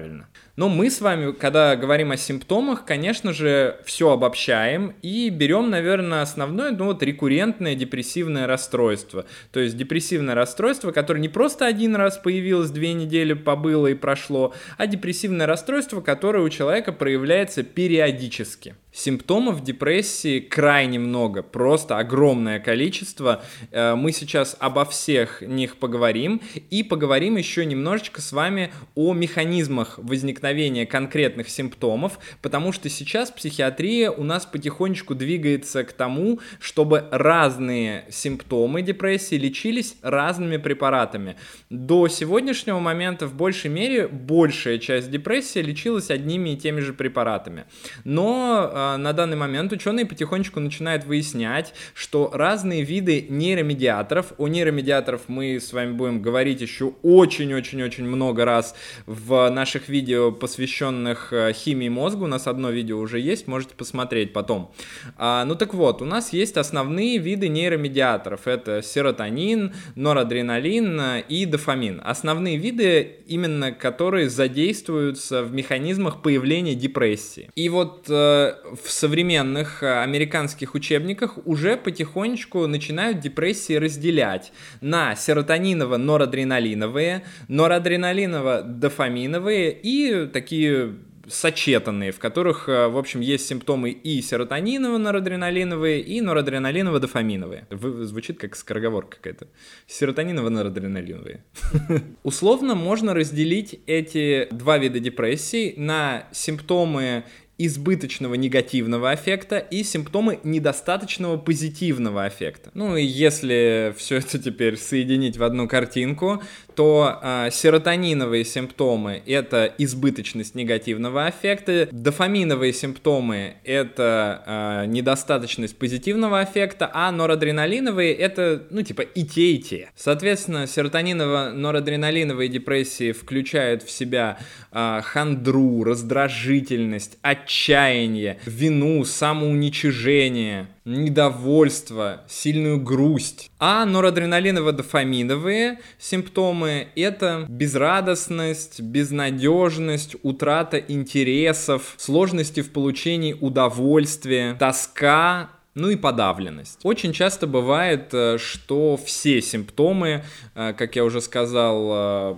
Но 0.57 0.69
мы 0.69 0.91
с 0.91 1.01
вами, 1.01 1.33
когда 1.33 1.77
говорим 1.77 2.11
о 2.11 2.17
симптомах, 2.17 2.85
конечно 2.85 3.33
же, 3.33 3.81
все 3.85 4.11
обобщаем 4.11 4.95
и 5.03 5.31
берем, 5.31 5.71
наверное, 5.71 6.23
основное, 6.23 6.71
ну 6.73 6.87
вот 6.87 7.03
рекуррентное 7.03 7.75
депрессивное 7.75 8.47
расстройство. 8.47 9.27
То 9.53 9.61
есть 9.61 9.77
депрессивное 9.77 10.35
расстройство, 10.35 10.93
которое 10.93 11.21
не 11.21 11.29
просто 11.29 11.67
один 11.67 11.97
раз 11.97 12.19
появилось, 12.19 12.71
две 12.71 12.93
недели 12.93 13.33
побыло 13.33 13.87
и 13.87 13.95
прошло, 13.95 14.55
а 14.77 14.87
депрессивное 14.87 15.47
расстройство, 15.47 16.01
которое 16.01 16.43
у 16.43 16.49
человека 16.49 16.93
проявляется 16.93 17.63
периодически. 17.63 18.75
Симптомов 18.93 19.63
депрессии 19.63 20.41
крайне 20.41 20.99
много, 20.99 21.43
просто 21.43 21.99
огромное 21.99 22.59
количество. 22.59 23.43
Э, 23.71 23.95
мы 23.95 24.11
сейчас 24.11 24.57
обо 24.59 24.85
всех 24.85 25.43
них 25.43 25.77
поговорим 25.77 26.41
и 26.71 26.83
поговорим 26.83 27.37
еще 27.37 27.65
немножечко 27.65 28.21
с 28.21 28.33
вами 28.33 28.73
о 28.97 29.15
механизмах 29.15 29.99
возникновения 29.99 30.87
конкретных 30.87 31.49
симптомов, 31.49 32.19
потому 32.43 32.73
что 32.73 32.89
сейчас 32.89 33.31
психиатрия 33.31 34.11
у 34.11 34.25
нас 34.25 34.45
потихонечку 34.45 35.15
двигается 35.15 35.85
к 35.85 35.93
тому, 35.93 36.41
чтобы 36.59 37.05
разные 37.13 38.07
симптомы 38.11 38.83
депрессии 38.83 39.37
лечились 39.37 39.97
разными 40.03 40.57
препаратами. 40.57 41.37
До 41.71 42.09
сегодняшнего 42.09 42.81
момента 42.81 43.29
в 43.29 43.35
большей 43.35 43.71
мере 43.71 44.09
большая 44.09 44.79
часть 44.79 45.11
депрессии 45.13 45.61
лечилась 45.61 46.11
одними 46.11 46.51
и 46.51 46.57
теми 46.57 46.81
же 46.81 46.93
препаратами. 46.93 47.67
Но 48.03 48.71
а, 48.73 48.80
на 48.99 49.13
данный 49.13 49.37
момент 49.37 49.73
ученые 49.73 50.07
потихонечку 50.07 50.61
начинают 50.61 51.05
выяснять, 51.05 51.75
что 51.95 52.31
разные 52.33 52.83
виды 52.83 53.27
нейромедиаторов, 53.29 54.33
о 54.39 54.49
нейромедиаторах 54.49 55.23
мы 55.29 55.61
с 55.61 55.73
вами 55.73 55.93
будем 55.93 56.23
говорить 56.23 56.61
еще 56.61 56.95
очень-очень-очень 57.03 58.05
много 58.05 58.45
раз 58.45 58.75
в 59.07 59.49
наших 59.51 59.89
видео, 59.89 60.33
посвященных 60.33 61.33
э, 61.33 61.53
химии 61.53 61.89
мозга, 61.89 62.25
у 62.25 62.27
нас 62.27 62.47
одно 62.47 62.71
видео 62.71 62.99
уже 62.99 63.21
есть, 63.21 63.47
можете 63.47 63.75
посмотреть 63.75 64.33
потом. 64.33 64.73
А, 65.17 65.45
ну 65.45 65.55
так 65.55 65.75
вот, 65.75 66.03
у 66.03 66.05
нас 66.05 66.33
есть 66.33 66.57
основные 66.57 67.19
виды 67.19 67.49
нейромедиаторов, 67.49 68.47
это 68.47 68.83
серотонин, 68.83 69.75
норадреналин 69.95 71.01
э, 71.01 71.25
и 71.29 71.47
дофамин. 71.47 72.01
Основные 72.05 72.57
виды, 72.57 73.17
именно 73.27 73.73
которые 73.73 74.29
задействуются 74.29 75.43
в 75.43 75.53
механизмах 75.53 76.23
появления 76.23 76.75
депрессии. 76.75 77.51
И 77.55 77.69
вот 77.69 78.07
э, 78.09 78.55
в 78.75 78.91
современных 78.91 79.83
э, 79.83 80.03
американских 80.03 80.75
учебниках 80.75 81.39
уже 81.45 81.77
потихонечку 81.77 82.67
начинают 82.67 83.21
депрессии 83.21 83.75
разделять 83.75 84.53
на 84.81 85.13
серотониново-норадреналиновые, 85.15 87.23
норадреналиново-дофаминовые 87.49 89.79
и 89.83 90.27
такие 90.33 90.95
сочетанные, 91.31 92.13
в 92.13 92.19
которых, 92.19 92.69
э, 92.69 92.89
в 92.89 92.99
общем, 92.99 93.21
есть 93.21 93.47
симптомы 93.47 93.91
и 93.91 94.21
серотониново-норадреналиновые, 94.21 96.01
и 96.01 96.21
норадреналиново-дофаминовые. 96.21 97.67
Звучит 98.05 98.39
как 98.39 98.57
скороговорка 98.57 99.17
какая-то. 99.17 99.49
Серотониново-норадреналиновые. 99.87 101.41
Условно 102.23 102.75
можно 102.75 103.15
разделить 103.15 103.81
эти 103.87 104.49
два 104.51 104.79
вида 104.79 105.01
депрессии 105.01 105.75
на 105.77 106.27
симптомы 106.33 107.25
избыточного 107.67 108.35
негативного 108.35 109.11
аффекта 109.11 109.59
и 109.59 109.83
симптомы 109.83 110.41
недостаточного 110.45 111.37
позитивного 111.37 112.25
аффекта. 112.25 112.71
Ну 112.75 112.97
и 112.97 113.05
если 113.05 113.95
все 113.97 114.17
это 114.17 114.39
теперь 114.39 114.77
соединить 114.77 115.37
в 115.37 115.43
одну 115.43 115.69
картинку, 115.69 116.43
то 116.81 117.19
э, 117.21 117.51
серотониновые 117.53 118.43
симптомы 118.43 119.23
это 119.27 119.71
избыточность 119.77 120.55
негативного 120.55 121.27
аффекта, 121.27 121.87
дофаминовые 121.93 122.73
симптомы 122.73 123.57
это 123.65 124.43
э, 124.47 124.87
недостаточность 124.87 125.77
позитивного 125.77 126.41
аффекта, 126.41 126.91
а 126.95 127.13
норадреналиновые 127.13 128.15
это 128.15 128.63
ну 128.71 128.81
типа 128.81 129.03
и 129.03 129.25
те 129.25 129.53
и 129.53 129.59
те. 129.59 129.91
Соответственно, 129.95 130.67
серотониново-норадреналиновые 130.67 132.49
депрессии 132.49 133.13
включают 133.13 133.83
в 133.83 133.91
себя 133.91 134.39
э, 134.73 135.03
хандру, 135.05 135.85
раздражительность, 135.85 137.19
отчаяние, 137.21 138.39
вину, 138.47 139.05
самоуничижение, 139.05 140.69
недовольство, 140.91 142.23
сильную 142.29 142.81
грусть. 142.81 143.51
А 143.59 143.85
норадреналиново-дофаминовые 143.87 145.79
симптомы— 145.99 146.89
это 146.97 147.47
безрадостность, 147.49 148.81
безнадежность, 148.81 150.17
утрата 150.23 150.79
интересов, 150.79 151.95
сложности 151.97 152.61
в 152.63 152.73
получении 152.73 153.35
удовольствия, 153.35 154.57
тоска, 154.59 155.51
ну 155.75 155.89
и 155.91 155.97
подавленность. 155.97 156.81
Очень 156.83 157.13
часто 157.13 157.47
бывает, 157.47 158.13
э, 158.13 158.39
что 158.39 158.97
все 158.97 159.41
симптомы, 159.41 160.25
э, 160.55 160.75
как 160.77 160.97
я 160.97 161.05
уже 161.05 161.21
сказал, 161.21 161.89
э, 161.93 162.37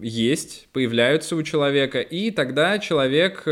есть, 0.00 0.68
появляются 0.72 1.36
у 1.36 1.42
человека, 1.42 2.00
и 2.00 2.30
тогда 2.30 2.78
человек 2.78 3.44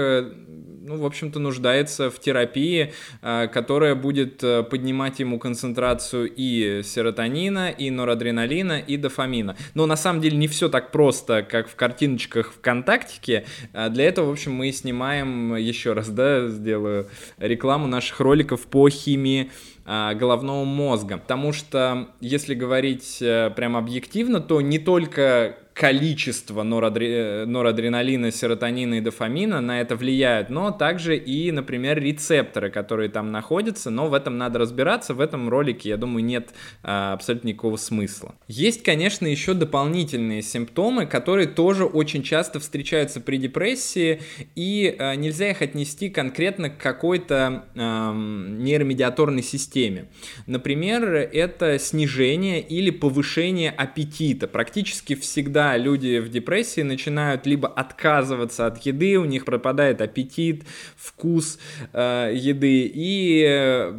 ну, 0.82 0.96
в 0.96 1.04
общем-то, 1.04 1.38
нуждается 1.38 2.10
в 2.10 2.18
терапии, 2.18 2.92
э, 3.22 3.49
которая 3.49 3.94
будет 3.94 4.42
э, 4.42 4.62
поднимать 4.62 5.20
ему 5.20 5.38
концентрацию 5.38 6.30
и 6.34 6.82
серотонина, 6.82 7.70
и 7.70 7.90
норадреналина, 7.90 8.80
и 8.80 8.96
дофамина. 8.96 9.56
Но 9.75 9.87
на 9.87 9.96
самом 9.96 10.22
деле 10.22 10.38
не 10.38 10.49
все 10.49 10.68
так 10.68 10.90
просто, 10.90 11.42
как 11.42 11.68
в 11.68 11.76
картиночках 11.76 12.52
ВКонтактике. 12.52 13.44
Э, 13.75 13.90
для 13.90 14.04
этого, 14.04 14.28
в 14.28 14.32
общем, 14.32 14.54
мы 14.54 14.72
снимаем, 14.72 15.54
еще 15.56 15.92
раз, 15.92 16.08
да, 16.08 16.49
сделаю 16.49 17.08
рекламу 17.38 17.87
наших 17.87 18.20
роликов 18.20 18.66
по 18.66 18.88
химии 18.88 19.50
головного 19.87 20.64
мозга. 20.64 21.18
Потому 21.18 21.52
что, 21.52 22.10
если 22.20 22.54
говорить 22.54 23.16
прям 23.18 23.76
объективно, 23.76 24.40
то 24.40 24.60
не 24.60 24.78
только 24.78 25.56
количество 25.80 26.62
норадре... 26.62 27.46
норадреналина, 27.46 28.30
серотонина 28.30 28.96
и 28.96 29.00
дофамина 29.00 29.62
на 29.62 29.80
это 29.80 29.96
влияют, 29.96 30.50
но 30.50 30.72
также 30.72 31.16
и, 31.16 31.50
например, 31.50 31.99
рецепторы, 31.99 32.70
которые 32.70 33.08
там 33.08 33.32
находятся, 33.32 33.88
но 33.88 34.06
в 34.08 34.12
этом 34.12 34.37
надо 34.37 34.58
разбираться, 34.58 35.14
в 35.14 35.20
этом 35.22 35.49
ролике, 35.49 35.88
я 35.88 35.96
думаю, 35.96 36.22
нет 36.22 36.50
а, 36.82 37.14
абсолютно 37.14 37.49
никакого 37.49 37.76
смысла. 37.76 38.34
Есть, 38.46 38.82
конечно, 38.82 39.26
еще 39.26 39.54
дополнительные 39.54 40.42
симптомы, 40.42 41.06
которые 41.06 41.49
тоже 41.49 41.87
очень 41.87 42.22
часто 42.22 42.60
встречаются 42.60 43.22
при 43.22 43.38
депрессии, 43.38 44.20
и 44.54 44.94
а, 44.99 45.14
нельзя 45.14 45.50
их 45.50 45.62
отнести 45.62 46.10
конкретно 46.10 46.68
к 46.68 46.76
какой-то 46.76 47.64
а, 47.75 48.12
нейромедиаторной 48.12 49.42
системе. 49.42 50.10
Например, 50.46 51.06
это 51.14 51.78
снижение 51.78 52.60
или 52.60 52.90
повышение 52.90 53.70
аппетита. 53.70 54.46
Практически 54.46 55.14
всегда 55.14 55.69
люди 55.76 56.18
в 56.18 56.28
депрессии 56.28 56.82
начинают 56.82 57.46
либо 57.46 57.68
отказываться 57.68 58.66
от 58.66 58.78
еды, 58.86 59.18
у 59.18 59.24
них 59.24 59.44
пропадает 59.44 60.00
аппетит, 60.00 60.64
вкус 60.96 61.58
э, 61.92 62.32
еды, 62.34 62.90
и 62.92 63.44
э, 63.48 63.92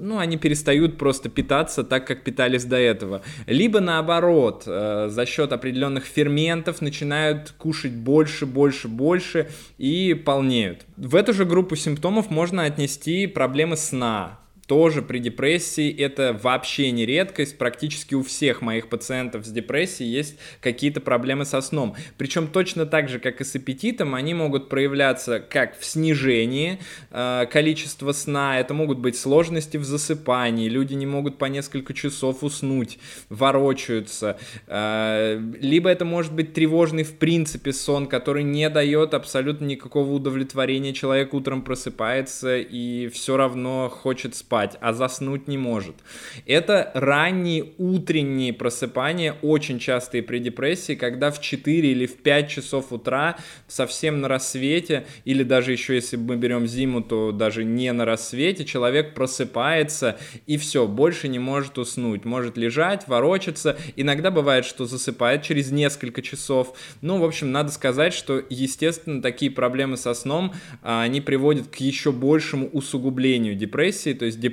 ну, 0.00 0.18
они 0.18 0.36
перестают 0.36 0.98
просто 0.98 1.28
питаться 1.28 1.84
так, 1.84 2.06
как 2.06 2.24
питались 2.24 2.64
до 2.64 2.76
этого. 2.76 3.22
Либо 3.46 3.80
наоборот, 3.80 4.64
э, 4.66 5.08
за 5.10 5.26
счет 5.26 5.52
определенных 5.52 6.04
ферментов 6.04 6.80
начинают 6.80 7.52
кушать 7.58 7.92
больше, 7.92 8.46
больше, 8.46 8.88
больше 8.88 9.50
и 9.78 10.14
полнеют. 10.14 10.86
В 10.96 11.14
эту 11.14 11.32
же 11.32 11.44
группу 11.44 11.76
симптомов 11.76 12.30
можно 12.30 12.64
отнести 12.64 13.26
проблемы 13.26 13.76
сна 13.76 14.39
тоже 14.70 15.02
при 15.02 15.18
депрессии. 15.18 15.92
Это 16.00 16.38
вообще 16.40 16.92
не 16.92 17.04
редкость. 17.04 17.58
Практически 17.58 18.14
у 18.14 18.22
всех 18.22 18.62
моих 18.62 18.88
пациентов 18.88 19.44
с 19.44 19.50
депрессией 19.50 20.08
есть 20.08 20.36
какие-то 20.60 21.00
проблемы 21.00 21.44
со 21.44 21.60
сном. 21.60 21.96
Причем 22.16 22.46
точно 22.46 22.86
так 22.86 23.08
же, 23.08 23.18
как 23.18 23.40
и 23.40 23.44
с 23.44 23.56
аппетитом, 23.56 24.14
они 24.14 24.32
могут 24.32 24.68
проявляться 24.68 25.40
как 25.40 25.76
в 25.76 25.84
снижении 25.84 26.78
э, 27.10 27.46
количества 27.50 28.12
сна, 28.12 28.60
это 28.60 28.72
могут 28.72 29.00
быть 29.00 29.18
сложности 29.18 29.76
в 29.76 29.84
засыпании, 29.84 30.68
люди 30.68 30.94
не 30.94 31.06
могут 31.06 31.36
по 31.36 31.46
несколько 31.46 31.92
часов 31.92 32.44
уснуть, 32.44 33.00
ворочаются, 33.28 34.38
э, 34.68 35.42
либо 35.60 35.90
это 35.90 36.04
может 36.04 36.32
быть 36.32 36.52
тревожный 36.52 37.02
в 37.02 37.16
принципе 37.16 37.72
сон, 37.72 38.06
который 38.06 38.44
не 38.44 38.70
дает 38.70 39.14
абсолютно 39.14 39.64
никакого 39.64 40.12
удовлетворения, 40.12 40.92
человек 40.92 41.34
утром 41.34 41.62
просыпается 41.62 42.58
и 42.58 43.08
все 43.08 43.36
равно 43.36 43.88
хочет 43.88 44.36
спать 44.36 44.59
спать, 44.60 44.76
а 44.80 44.92
заснуть 44.92 45.48
не 45.48 45.58
может. 45.58 45.96
Это 46.46 46.90
ранние 46.94 47.72
утренние 47.78 48.52
просыпания, 48.52 49.36
очень 49.42 49.78
частые 49.78 50.22
при 50.22 50.38
депрессии, 50.38 50.94
когда 50.94 51.30
в 51.30 51.40
4 51.40 51.90
или 51.90 52.06
в 52.06 52.16
5 52.16 52.48
часов 52.48 52.92
утра, 52.92 53.36
совсем 53.68 54.20
на 54.20 54.28
рассвете, 54.28 55.06
или 55.24 55.42
даже 55.42 55.72
еще 55.72 55.94
если 55.94 56.16
мы 56.16 56.36
берем 56.36 56.66
зиму, 56.66 57.02
то 57.02 57.32
даже 57.32 57.64
не 57.64 57.92
на 57.92 58.04
рассвете, 58.04 58.64
человек 58.64 59.14
просыпается 59.14 60.18
и 60.46 60.56
все, 60.58 60.86
больше 60.86 61.28
не 61.28 61.38
может 61.38 61.78
уснуть, 61.78 62.24
может 62.24 62.56
лежать, 62.56 63.08
ворочаться, 63.08 63.76
иногда 63.96 64.30
бывает, 64.30 64.64
что 64.64 64.84
засыпает 64.84 65.42
через 65.42 65.70
несколько 65.70 66.22
часов. 66.22 66.76
Ну, 67.00 67.18
в 67.18 67.24
общем, 67.24 67.52
надо 67.52 67.70
сказать, 67.70 68.12
что, 68.12 68.42
естественно, 68.50 69.22
такие 69.22 69.50
проблемы 69.50 69.96
со 69.96 70.14
сном, 70.14 70.52
а, 70.82 71.02
они 71.02 71.20
приводят 71.20 71.68
к 71.68 71.76
еще 71.76 72.12
большему 72.12 72.68
усугублению 72.68 73.54
депрессии, 73.54 74.12
то 74.12 74.24
есть 74.24 74.40
депрессия 74.40 74.49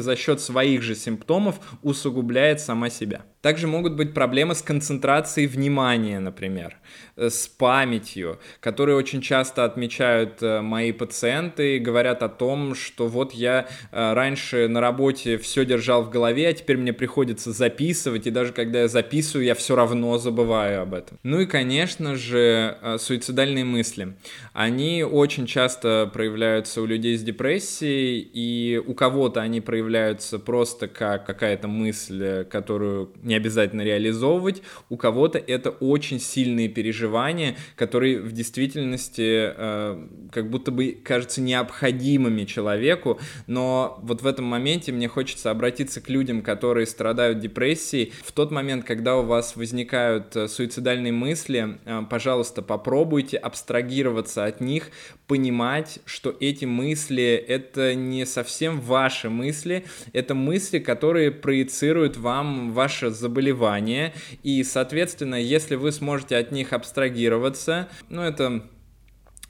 за 0.00 0.16
счет 0.16 0.40
своих 0.40 0.82
же 0.82 0.94
симптомов 0.94 1.60
усугубляет 1.82 2.60
сама 2.60 2.90
себя. 2.90 3.22
Также 3.42 3.66
могут 3.66 3.94
быть 3.94 4.12
проблемы 4.12 4.54
с 4.54 4.60
концентрацией 4.60 5.46
внимания, 5.46 6.20
например, 6.20 6.76
э, 7.16 7.30
с 7.30 7.48
памятью, 7.48 8.38
которые 8.60 8.96
очень 8.96 9.22
часто 9.22 9.64
отмечают 9.64 10.42
э, 10.42 10.60
мои 10.60 10.92
пациенты 10.92 11.76
и 11.76 11.78
говорят 11.78 12.22
о 12.22 12.28
том, 12.28 12.74
что 12.74 13.08
вот 13.08 13.32
я 13.32 13.66
э, 13.92 14.12
раньше 14.12 14.68
на 14.68 14.82
работе 14.82 15.38
все 15.38 15.64
держал 15.64 16.02
в 16.02 16.10
голове, 16.10 16.48
а 16.48 16.52
теперь 16.52 16.76
мне 16.76 16.92
приходится 16.92 17.52
записывать, 17.52 18.26
и 18.26 18.30
даже 18.30 18.52
когда 18.52 18.80
я 18.80 18.88
записываю, 18.88 19.46
я 19.46 19.54
все 19.54 19.74
равно 19.74 20.18
забываю 20.18 20.82
об 20.82 20.92
этом. 20.92 21.18
Ну 21.22 21.40
и, 21.40 21.46
конечно 21.46 22.16
же, 22.16 22.76
суицидальные 22.98 23.64
мысли. 23.64 24.16
Они 24.52 25.02
очень 25.02 25.46
часто 25.46 26.10
проявляются 26.12 26.82
у 26.82 26.86
людей 26.86 27.16
с 27.16 27.22
депрессией, 27.22 28.20
и 28.20 28.76
у 28.86 28.92
кого-то 28.92 29.40
они 29.40 29.62
проявляются 29.62 30.38
просто 30.38 30.88
как 30.88 31.24
какая-то 31.24 31.68
мысль, 31.68 32.44
которую 32.44 33.12
не 33.30 33.36
обязательно 33.36 33.82
реализовывать. 33.82 34.62
У 34.88 34.96
кого-то 34.96 35.38
это 35.38 35.70
очень 35.70 36.20
сильные 36.20 36.68
переживания, 36.68 37.56
которые 37.76 38.20
в 38.20 38.32
действительности 38.32 39.52
э, 39.56 40.08
как 40.32 40.50
будто 40.50 40.72
бы 40.72 40.98
кажутся 41.02 41.40
необходимыми 41.40 42.44
человеку, 42.44 43.20
но 43.46 43.98
вот 44.02 44.22
в 44.22 44.26
этом 44.26 44.44
моменте 44.44 44.92
мне 44.92 45.08
хочется 45.08 45.50
обратиться 45.50 46.00
к 46.00 46.08
людям, 46.08 46.42
которые 46.42 46.86
страдают 46.86 47.38
депрессией. 47.38 48.12
В 48.24 48.32
тот 48.32 48.50
момент, 48.50 48.84
когда 48.84 49.16
у 49.16 49.22
вас 49.22 49.54
возникают 49.54 50.34
э, 50.34 50.48
суицидальные 50.48 51.12
мысли, 51.12 51.78
э, 51.84 52.02
пожалуйста, 52.10 52.62
попробуйте 52.62 53.36
абстрагироваться 53.36 54.44
от 54.44 54.60
них, 54.60 54.90
понимать, 55.28 56.00
что 56.04 56.34
эти 56.40 56.64
мысли— 56.64 57.44
это 57.48 57.94
не 57.94 58.26
совсем 58.26 58.80
ваши 58.80 59.30
мысли, 59.30 59.84
это 60.12 60.34
мысли, 60.34 60.80
которые 60.80 61.30
проецируют 61.30 62.16
вам 62.16 62.72
ваше 62.72 63.10
заболевание, 63.20 64.12
и, 64.42 64.64
соответственно, 64.64 65.36
если 65.36 65.76
вы 65.76 65.92
сможете 65.92 66.36
от 66.36 66.50
них 66.50 66.72
абстрагироваться, 66.72 67.88
ну, 68.08 68.22
это 68.22 68.64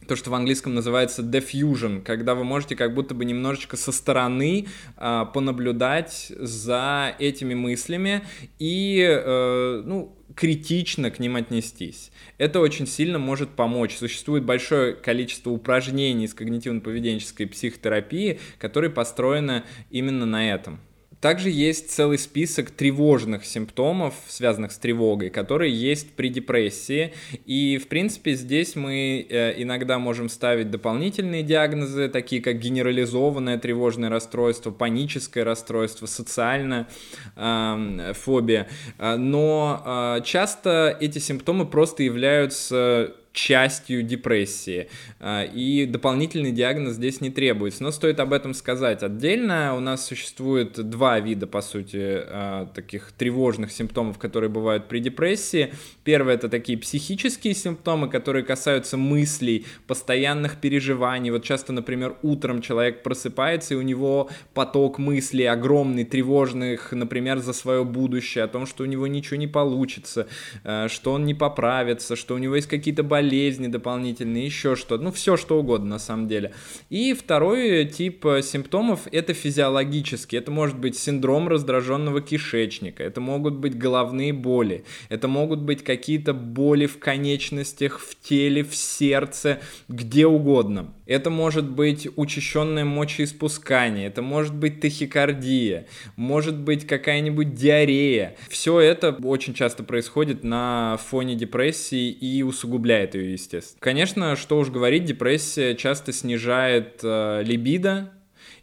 то, 0.07 0.17
что 0.17 0.31
в 0.31 0.35
английском 0.35 0.75
называется 0.75 1.23
diffusion, 1.23 2.03
когда 2.03 2.35
вы 2.35 2.45
можете 2.45 2.75
как 2.75 2.95
будто 2.95 3.15
бы 3.15 3.25
немножечко 3.25 3.77
со 3.77 3.93
стороны 3.93 4.67
э, 4.97 5.25
понаблюдать 5.33 6.33
за 6.37 7.15
этими 7.19 7.55
мыслями 7.55 8.23
и, 8.59 9.07
э, 9.09 9.83
ну, 9.85 10.17
критично 10.35 11.11
к 11.11 11.19
ним 11.19 11.37
отнестись. 11.37 12.11
Это 12.39 12.61
очень 12.61 12.87
сильно 12.87 13.19
может 13.19 13.51
помочь. 13.51 13.97
Существует 13.97 14.45
большое 14.45 14.95
количество 14.95 15.51
упражнений 15.51 16.25
из 16.25 16.35
когнитивно-поведенческой 16.35 17.47
психотерапии, 17.47 18.41
которые 18.59 18.91
построены 18.91 19.65
именно 19.91 20.27
на 20.27 20.53
этом. 20.53 20.81
Также 21.21 21.51
есть 21.51 21.91
целый 21.91 22.17
список 22.17 22.71
тревожных 22.71 23.45
симптомов, 23.45 24.15
связанных 24.27 24.73
с 24.73 24.79
тревогой, 24.79 25.29
которые 25.29 25.73
есть 25.73 26.13
при 26.13 26.29
депрессии. 26.29 27.13
И, 27.45 27.77
в 27.79 27.89
принципе, 27.89 28.33
здесь 28.35 28.75
мы 28.75 29.27
э, 29.29 29.63
иногда 29.63 29.99
можем 29.99 30.31
ставить 30.31 30.71
дополнительные 30.71 31.43
диагнозы, 31.43 32.09
такие 32.09 32.41
как 32.41 32.59
генерализованное 32.59 33.59
тревожное 33.59 34.09
расстройство, 34.09 34.71
паническое 34.71 35.45
расстройство, 35.45 36.07
социальная 36.07 36.89
э, 37.37 38.13
фобия. 38.15 38.69
Но 38.99 39.83
э, 39.85 40.23
часто 40.25 40.97
эти 41.01 41.19
симптомы 41.19 41.67
просто 41.67 42.03
являются 42.03 43.15
частью 43.33 44.03
депрессии. 44.03 44.89
А, 45.21 45.45
и 45.45 45.87
дополнительный 45.87 46.53
диагноз 46.53 46.95
здесь 46.95 47.21
не 47.21 47.31
требуется. 47.31 47.83
Но 47.83 47.91
стоит 47.91 48.19
об 48.21 48.33
этом 48.33 48.55
сказать 48.55 49.03
отдельно. 49.03 49.77
У 49.77 49.81
нас 49.81 50.07
существует 50.07 50.73
два 50.89 51.21
вида, 51.21 51.47
по 51.47 51.61
сути, 51.61 51.99
а, 52.01 52.67
таких 52.75 53.13
тревожных 53.13 53.71
симптомов, 53.71 54.19
которые 54.19 54.51
бывают 54.51 54.89
при 54.89 54.99
депрессии. 54.99 55.73
Первое— 56.03 56.35
это 56.37 56.49
такие 56.49 56.77
психические 56.77 57.55
симптомы, 57.55 58.09
которые 58.09 58.45
касаются 58.45 58.97
мыслей, 58.97 59.67
постоянных 59.87 60.57
переживаний. 60.57 61.31
Вот 61.31 61.45
часто, 61.45 61.73
например, 61.73 62.17
утром 62.23 62.61
человек 62.61 63.03
просыпается, 63.03 63.75
и 63.75 63.77
у 63.77 63.83
него 63.83 64.29
поток 64.55 64.99
мыслей 64.99 65.47
огромный, 65.47 66.05
тревожных, 66.05 66.93
например, 66.93 67.39
за 67.39 67.53
свое 67.53 67.85
будущее, 67.85 68.45
о 68.45 68.49
том, 68.49 68.67
что 68.67 68.83
у 68.83 68.87
него 68.87 69.07
ничего 69.07 69.37
не 69.37 69.47
получится, 69.47 70.27
а, 70.65 70.89
что 70.89 71.13
он 71.13 71.25
не 71.25 71.35
поправится, 71.35 72.17
что 72.17 72.35
у 72.35 72.39
него 72.39 72.57
есть 72.57 72.69
какие-то 72.69 73.05
болезни, 73.05 73.20
болезни 73.21 73.67
дополнительные, 73.67 74.47
еще 74.47 74.77
что-то, 74.77 75.05
ну 75.05 75.13
все 75.13 75.37
что 75.37 75.61
угодно 75.61 75.91
на 75.91 75.99
самом 75.99 76.27
деле. 76.27 76.53
И 76.89 77.13
второй 77.13 77.85
тип 77.85 78.25
э, 78.25 78.43
симптомов 78.43 79.01
это 79.13 79.35
физиологический, 79.35 80.39
это 80.39 80.51
может 80.51 80.79
быть 80.79 80.97
синдром 80.97 81.49
раздраженного 81.49 82.23
кишечника, 82.23 83.03
это 83.03 83.21
могут 83.21 83.55
быть 83.55 83.77
головные 83.77 84.33
боли, 84.33 84.85
это 85.11 85.29
могут 85.29 85.61
быть 85.61 85.85
какие-то 85.85 86.33
боли 86.33 86.87
в 86.87 86.99
конечностях, 86.99 88.01
в 88.01 88.19
теле, 88.19 88.65
в 88.65 88.75
сердце, 88.75 89.61
где 89.89 90.27
угодно. 90.27 90.95
Это 91.11 91.29
может 91.29 91.69
быть 91.69 92.07
учащенное 92.15 92.85
мочеиспускание, 92.85 94.07
это 94.07 94.23
может 94.23 94.55
быть 94.55 94.81
тахикардия, 94.81 95.89
может 96.15 96.57
быть 96.57 96.87
какая-нибудь 96.87 97.53
диарея. 97.53 98.37
Все 98.49 98.79
это 98.79 99.17
очень 99.25 99.53
часто 99.53 99.83
происходит 99.83 100.45
на 100.45 100.99
фоне 101.09 101.35
депрессии 101.35 102.11
и 102.11 102.45
усугубляет 102.45 103.17
ее, 103.17 103.33
естественно. 103.33 103.81
Конечно, 103.81 104.37
что 104.37 104.57
уж 104.57 104.69
говорить, 104.71 105.05
депрессия 105.05 105.75
часто 105.75 106.13
снижает 106.13 107.01
э, 107.03 107.43
либидо, 107.45 108.13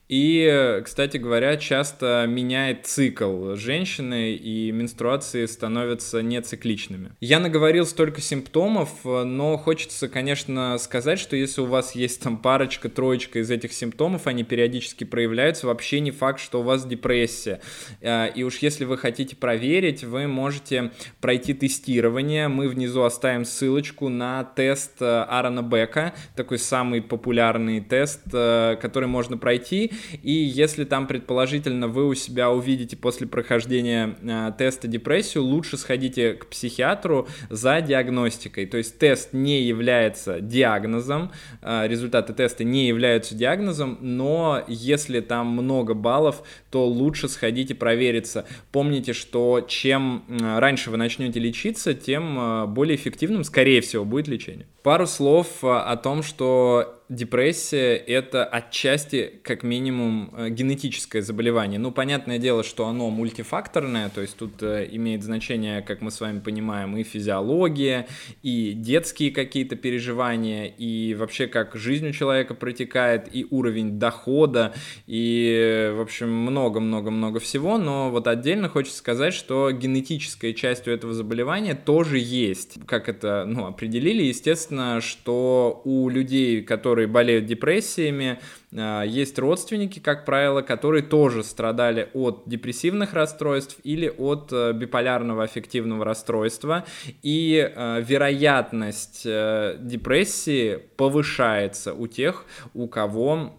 И, 0.09 0.81
кстати 0.85 1.17
говоря, 1.17 1.57
часто 1.57 2.25
меняет 2.27 2.85
цикл 2.85 3.55
женщины, 3.55 4.33
и 4.33 4.71
менструации 4.71 5.45
становятся 5.45 6.21
нецикличными. 6.21 7.11
Я 7.19 7.39
наговорил 7.39 7.85
столько 7.85 8.21
симптомов, 8.21 8.89
но 9.03 9.57
хочется, 9.57 10.07
конечно, 10.07 10.77
сказать, 10.77 11.19
что 11.19 11.35
если 11.35 11.61
у 11.61 11.65
вас 11.65 11.93
есть 11.95 12.21
там 12.21 12.37
парочка, 12.37 12.89
троечка 12.89 13.39
из 13.39 13.51
этих 13.51 13.73
симптомов, 13.73 14.27
они 14.27 14.43
периодически 14.43 15.03
проявляются, 15.03 15.67
вообще 15.67 15.99
не 15.99 16.11
факт, 16.11 16.39
что 16.39 16.61
у 16.61 16.63
вас 16.63 16.85
депрессия. 16.85 17.59
А, 18.01 18.27
и 18.27 18.43
уж 18.43 18.59
если 18.59 18.85
вы 18.85 18.97
хотите 18.97 19.35
проверить, 19.35 20.03
вы 20.03 20.27
можете 20.27 20.91
пройти 21.19 21.53
тестирование. 21.53 22.47
Мы 22.47 22.69
внизу 22.69 23.03
оставим 23.03 23.43
ссылочку 23.43 24.09
на 24.09 24.43
тест 24.43 25.01
э, 25.01 25.05
Аарона 25.05 25.61
Бека, 25.61 26.13
такой 26.35 26.59
самый 26.59 27.01
популярный 27.01 27.81
тест, 27.81 28.21
э, 28.31 28.77
который 28.81 29.09
можно 29.09 29.37
пройти. 29.37 29.91
И 30.21 30.31
если 30.31 30.83
там, 30.83 31.07
предположительно, 31.07 31.87
вы 31.87 32.07
у 32.07 32.13
себя 32.13 32.51
увидите 32.51 32.95
после 32.97 33.27
прохождения 33.27 34.17
э, 34.21 34.51
теста 34.57 34.87
депрессию, 34.87 35.43
лучше 35.43 35.77
сходите 35.77 36.33
к 36.33 36.47
психиатру 36.47 37.27
за 37.49 37.81
диагностикой. 37.81 38.65
То 38.65 38.77
есть 38.77 38.97
тест 38.99 39.33
не 39.33 39.61
является 39.63 40.39
диагнозом, 40.41 41.31
э, 41.61 41.87
результаты 41.87 42.33
теста 42.33 42.63
не 42.63 42.87
являются 42.87 43.35
диагнозом, 43.35 43.97
но 44.01 44.63
если 44.67 45.19
там 45.19 45.47
много 45.47 45.93
баллов, 45.93 46.43
то 46.69 46.85
лучше 46.87 47.29
сходите 47.29 47.75
провериться. 47.75 48.45
Помните, 48.71 49.13
что 49.13 49.61
чем 49.67 50.23
э, 50.27 50.59
раньше 50.59 50.91
вы 50.91 50.97
начнете 50.97 51.39
лечиться, 51.39 51.93
тем 51.93 52.67
более 52.73 52.95
эффективным, 52.95 53.43
скорее 53.43 53.81
всего, 53.81 54.05
будет 54.05 54.27
лечение. 54.27 54.65
Пару 54.87 55.05
слов 55.05 55.65
о 55.65 55.97
том, 55.97 56.23
что 56.23 56.97
депрессия— 57.09 57.95
это 58.07 58.43
отчасти, 58.45 59.39
как 59.43 59.63
минимум, 59.63 60.33
э, 60.37 60.49
генетическое 60.49 61.21
заболевание. 61.21 61.79
Ну, 61.79 61.91
понятное 61.91 62.37
дело, 62.37 62.63
что 62.63 62.87
оно 62.87 63.09
мультифакторное, 63.09 64.09
то 64.09 64.21
есть 64.21 64.35
тут 64.35 64.61
э, 64.61 64.87
имеет 64.91 65.23
значение, 65.23 65.81
как 65.81 66.01
мы 66.01 66.11
с 66.11 66.19
вами 66.19 66.39
понимаем, 66.39 66.97
и 66.97 67.03
физиология, 67.03 68.07
и 68.43 68.73
детские 68.73 69.31
какие-то 69.31 69.77
переживания, 69.77 70.65
и 70.65 71.13
вообще 71.13 71.47
как 71.47 71.75
жизнь 71.75 72.09
у 72.09 72.11
человека 72.11 72.53
протекает, 72.55 73.33
и 73.33 73.47
уровень 73.49 73.99
дохода, 73.99 74.73
и, 75.05 75.93
в 75.95 76.01
общем, 76.01 76.29
много-много-много 76.29 77.39
всего, 77.39 77.77
но 77.77 78.09
вот 78.09 78.27
отдельно 78.27 78.67
хочется 78.67 78.97
сказать, 78.97 79.33
что 79.33 79.71
генетическая 79.71 80.53
часть 80.53 80.87
у 80.89 80.91
этого 80.91 81.13
заболевания 81.13 81.73
тоже 81.73 82.19
есть. 82.19 82.79
Как 82.85 83.07
это, 83.07 83.45
ну, 83.47 83.65
определили, 83.65 84.23
естественно, 84.23 84.76
что 85.01 85.81
у 85.85 86.09
людей, 86.09 86.63
которые 86.63 87.07
болеют 87.07 87.45
депрессиями, 87.45 88.39
а, 88.75 89.03
есть 89.03 89.39
родственники, 89.39 89.99
как 89.99 90.25
правило, 90.25 90.61
которые 90.61 91.03
тоже 91.03 91.43
страдали 91.43 92.09
от 92.13 92.43
депрессивных 92.45 93.13
расстройств 93.13 93.77
или 93.83 94.13
от 94.17 94.51
э, 94.51 94.73
биполярного 94.73 95.43
аффективного 95.43 96.03
расстройства, 96.05 96.85
и 97.23 97.71
э, 97.73 98.01
вероятность 98.01 99.23
э, 99.25 99.77
депрессии 99.79 100.79
повышается 100.97 101.93
у 101.93 102.07
тех, 102.07 102.45
у 102.73 102.87
кого 102.87 103.57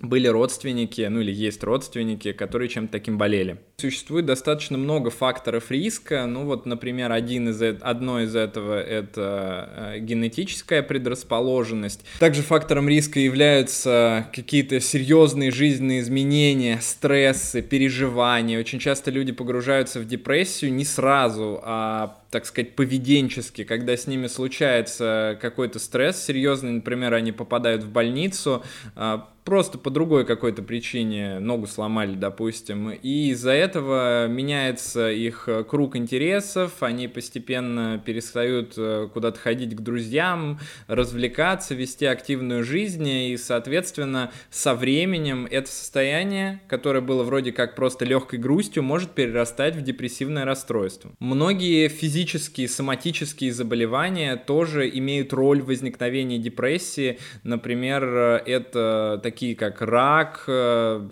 были 0.00 0.28
родственники, 0.28 1.02
ну 1.02 1.20
или 1.20 1.32
есть 1.32 1.64
родственники, 1.64 2.32
которые 2.32 2.68
чем-то 2.68 2.92
таким 2.92 3.18
болели. 3.18 3.58
Существует 3.80 4.26
достаточно 4.26 4.76
много 4.76 5.10
факторов 5.10 5.70
риска. 5.70 6.26
Ну 6.26 6.46
вот, 6.46 6.66
например, 6.66 7.12
один 7.12 7.50
из, 7.50 7.62
одно 7.80 8.20
из 8.20 8.34
этого— 8.34 8.76
это 8.82 9.92
э, 9.94 9.98
генетическая 10.00 10.82
предрасположенность. 10.82 12.04
Также 12.18 12.42
фактором 12.42 12.88
риска 12.88 13.20
являются 13.20 14.26
какие-то 14.34 14.80
серьезные 14.80 15.52
жизненные 15.52 16.00
изменения, 16.00 16.80
стрессы, 16.82 17.62
переживания. 17.62 18.58
Очень 18.58 18.80
часто 18.80 19.12
люди 19.12 19.30
погружаются 19.30 20.00
в 20.00 20.08
депрессию 20.08 20.74
не 20.74 20.84
сразу, 20.84 21.60
а 21.62 22.18
так 22.30 22.46
сказать, 22.46 22.74
поведенчески, 22.74 23.64
когда 23.64 23.96
с 23.96 24.06
ними 24.06 24.26
случается 24.26 25.38
какой-то 25.40 25.78
стресс 25.78 26.22
серьезный, 26.22 26.72
например, 26.72 27.14
они 27.14 27.32
попадают 27.32 27.84
в 27.84 27.90
больницу, 27.90 28.62
а, 28.96 29.28
просто 29.44 29.78
по 29.78 29.88
другой 29.88 30.26
какой-то 30.26 30.62
причине 30.62 31.38
ногу 31.38 31.66
сломали, 31.66 32.14
допустим, 32.14 32.90
и 32.90 33.30
из-за 33.30 33.52
этого 33.52 33.67
этого 33.68 34.26
меняется 34.28 35.10
их 35.10 35.44
э, 35.46 35.62
круг 35.62 35.96
интересов, 35.96 36.82
они 36.82 37.06
постепенно 37.06 38.02
перестают 38.04 38.74
э, 38.76 39.08
куда-то 39.12 39.38
ходить 39.38 39.76
к 39.76 39.80
друзьям, 39.80 40.58
развлекаться, 40.86 41.74
вести 41.74 42.06
активную 42.06 42.64
жизнь, 42.64 43.06
и, 43.06 43.36
соответственно, 43.36 44.32
со 44.50 44.74
временем 44.74 45.46
это 45.50 45.70
состояние, 45.70 46.60
которое 46.66 47.02
было 47.02 47.22
вроде 47.24 47.52
как 47.52 47.74
просто 47.74 48.04
легкой 48.04 48.38
грустью, 48.38 48.82
может 48.82 49.10
перерастать 49.10 49.76
в 49.76 49.82
депрессивное 49.82 50.44
расстройство. 50.44 51.12
Многие 51.18 51.88
физические, 51.88 52.68
соматические 52.68 53.52
заболевания 53.52 54.36
тоже 54.36 54.88
имеют 54.88 55.32
роль 55.32 55.60
в 55.60 55.66
возникновении 55.66 56.38
депрессии, 56.38 57.18
например, 57.42 58.04
э, 58.04 58.42
это 58.46 59.20
такие 59.22 59.54
как 59.54 59.82
рак, 59.82 60.44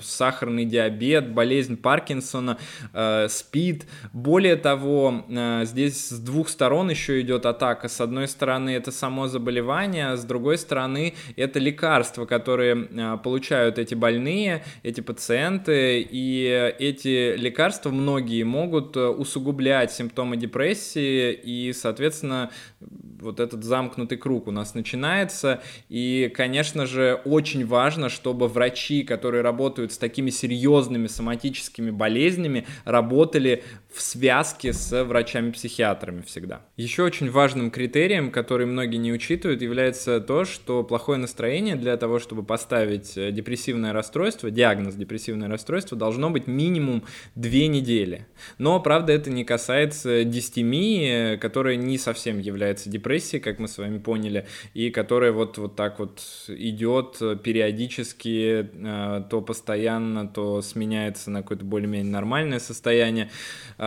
сахарный 0.00 0.64
диабет, 0.64 1.30
болезнь 1.32 1.76
Паркинсона, 1.76 2.45
Паркинсона, 2.46 2.58
э, 2.92 3.28
СПИД. 3.28 3.86
Более 4.12 4.56
того, 4.56 5.24
э, 5.28 5.64
здесь 5.64 6.08
с 6.08 6.18
двух 6.18 6.48
сторон 6.48 6.90
еще 6.90 7.20
идет 7.20 7.46
атака. 7.46 7.88
С 7.88 8.00
одной 8.00 8.28
стороны, 8.28 8.70
это 8.70 8.92
само 8.92 9.28
заболевание, 9.28 10.12
а 10.12 10.16
с 10.16 10.24
другой 10.24 10.58
стороны, 10.58 11.14
это 11.36 11.58
лекарства, 11.58 12.26
которые 12.26 12.88
э, 12.90 13.18
получают 13.22 13.78
эти 13.78 13.94
больные, 13.94 14.64
эти 14.82 15.00
пациенты, 15.00 16.00
и 16.00 16.72
эти 16.78 17.36
лекарства 17.36 17.90
многие 17.90 18.44
могут 18.44 18.96
усугублять 18.96 19.92
симптомы 19.92 20.36
депрессии, 20.36 21.32
и, 21.32 21.72
соответственно, 21.72 22.50
вот 23.20 23.40
этот 23.40 23.64
замкнутый 23.64 24.18
круг 24.18 24.46
у 24.46 24.50
нас 24.50 24.74
начинается. 24.74 25.60
И, 25.88 26.30
конечно 26.34 26.86
же, 26.86 27.20
очень 27.24 27.66
важно, 27.66 28.08
чтобы 28.08 28.48
врачи, 28.48 29.02
которые 29.02 29.42
работают 29.42 29.92
с 29.92 29.98
такими 29.98 30.30
серьезными 30.30 31.06
соматическими 31.06 31.90
болезнями, 31.90 32.35
работали 32.84 33.62
в 33.96 34.02
связке 34.02 34.74
с 34.74 35.04
врачами-психиатрами 35.04 36.20
всегда. 36.20 36.60
Еще 36.76 37.02
очень 37.02 37.30
важным 37.30 37.70
критерием, 37.70 38.30
который 38.30 38.66
многие 38.66 38.98
не 38.98 39.10
учитывают, 39.10 39.62
является 39.62 40.20
то, 40.20 40.44
что 40.44 40.84
плохое 40.84 41.18
настроение 41.18 41.76
для 41.76 41.96
того, 41.96 42.18
чтобы 42.18 42.42
поставить 42.42 43.16
э, 43.16 43.32
депрессивное 43.32 43.94
расстройство, 43.94 44.50
диагноз 44.50 44.96
депрессивное 44.96 45.48
расстройство, 45.48 45.96
должно 45.96 46.28
быть 46.28 46.46
минимум 46.46 47.04
две 47.34 47.68
недели. 47.68 48.26
Но, 48.58 48.78
правда, 48.80 49.14
это 49.14 49.30
не 49.30 49.44
касается 49.44 50.24
дистемии, 50.24 51.36
которая 51.36 51.76
не 51.76 51.96
совсем 51.96 52.38
является 52.38 52.90
депрессией, 52.90 53.40
как 53.40 53.58
мы 53.58 53.66
с 53.66 53.78
вами 53.78 53.96
поняли, 53.96 54.46
и 54.74 54.90
которая 54.90 55.32
вот, 55.32 55.56
вот 55.56 55.74
так 55.74 55.98
вот 55.98 56.22
идет 56.48 57.18
периодически, 57.42 58.68
э, 58.70 59.22
то 59.30 59.40
постоянно, 59.40 60.28
то 60.28 60.60
сменяется 60.60 61.30
на 61.30 61.40
какое-то 61.40 61.64
более-менее 61.64 62.12
нормальное 62.12 62.58
состояние. 62.58 63.30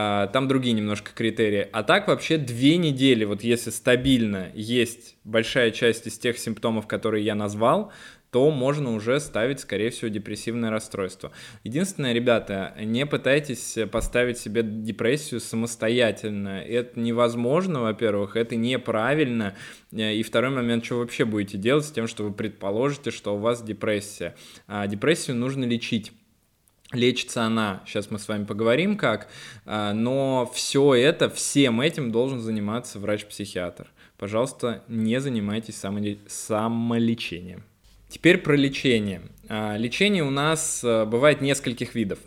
А, 0.02 0.28
там 0.28 0.48
другие 0.48 0.74
немножко 0.74 1.12
критерии. 1.14 1.68
А 1.74 1.84
так 1.84 2.08
вообще 2.08 2.38
две 2.38 2.78
недели, 2.78 3.26
вот 3.26 3.44
если 3.44 3.70
стабильно 3.70 4.50
есть 4.54 5.18
большая 5.26 5.72
часть 5.72 6.08
из 6.08 6.18
тех 6.18 6.38
симптомов, 6.38 6.88
которые 6.88 7.26
я 7.26 7.36
назвал, 7.36 7.92
то 8.32 8.50
можно 8.50 8.94
уже 8.94 9.20
ставить, 9.20 9.60
скорее 9.60 9.90
всего, 9.90 10.08
депрессивное 10.08 10.70
расстройство. 10.70 11.32
Единственное, 11.66 12.14
ребята, 12.14 12.76
не 12.80 13.06
пытайтесь 13.06 13.78
поставить 13.92 14.38
себе 14.38 14.64
депрессию 14.64 15.42
самостоятельно. 15.42 16.62
Это 16.62 16.98
невозможно, 16.98 17.82
во-первых, 17.82 18.38
это 18.38 18.56
неправильно. 18.56 19.56
И 19.92 20.24
второй 20.24 20.52
момент, 20.52 20.86
что 20.86 20.96
вы 20.96 21.02
вообще 21.02 21.26
будете 21.26 21.58
делать 21.58 21.86
с 21.86 21.92
тем, 21.92 22.08
что 22.08 22.24
вы 22.24 22.32
предположите, 22.32 23.12
что 23.12 23.36
у 23.36 23.40
вас 23.40 23.62
депрессия. 23.64 24.36
А 24.68 24.88
депрессию 24.88 25.36
нужно 25.36 25.66
лечить. 25.66 26.14
Лечится 26.92 27.44
она, 27.44 27.84
сейчас 27.86 28.10
мы 28.10 28.18
с 28.18 28.28
вами 28.28 28.46
поговорим 28.46 28.98
как, 28.98 29.28
а, 29.66 29.94
но 29.94 30.52
все 30.56 30.96
это, 30.96 31.30
всем 31.30 31.82
этим 31.82 32.12
должен 32.12 32.40
заниматься 32.40 32.98
врач-психиатр. 32.98 33.92
Пожалуйста, 34.18 34.84
не 34.88 35.22
занимайтесь 35.22 35.76
самолечением. 35.76 37.64
Теперь 38.10 38.40
про 38.40 38.56
лечение. 38.56 39.22
А, 39.48 39.78
лечение 39.78 40.24
у 40.24 40.32
нас 40.32 40.82
а, 40.84 41.06
бывает 41.06 41.42
нескольких 41.42 41.94
видов. 41.94 42.18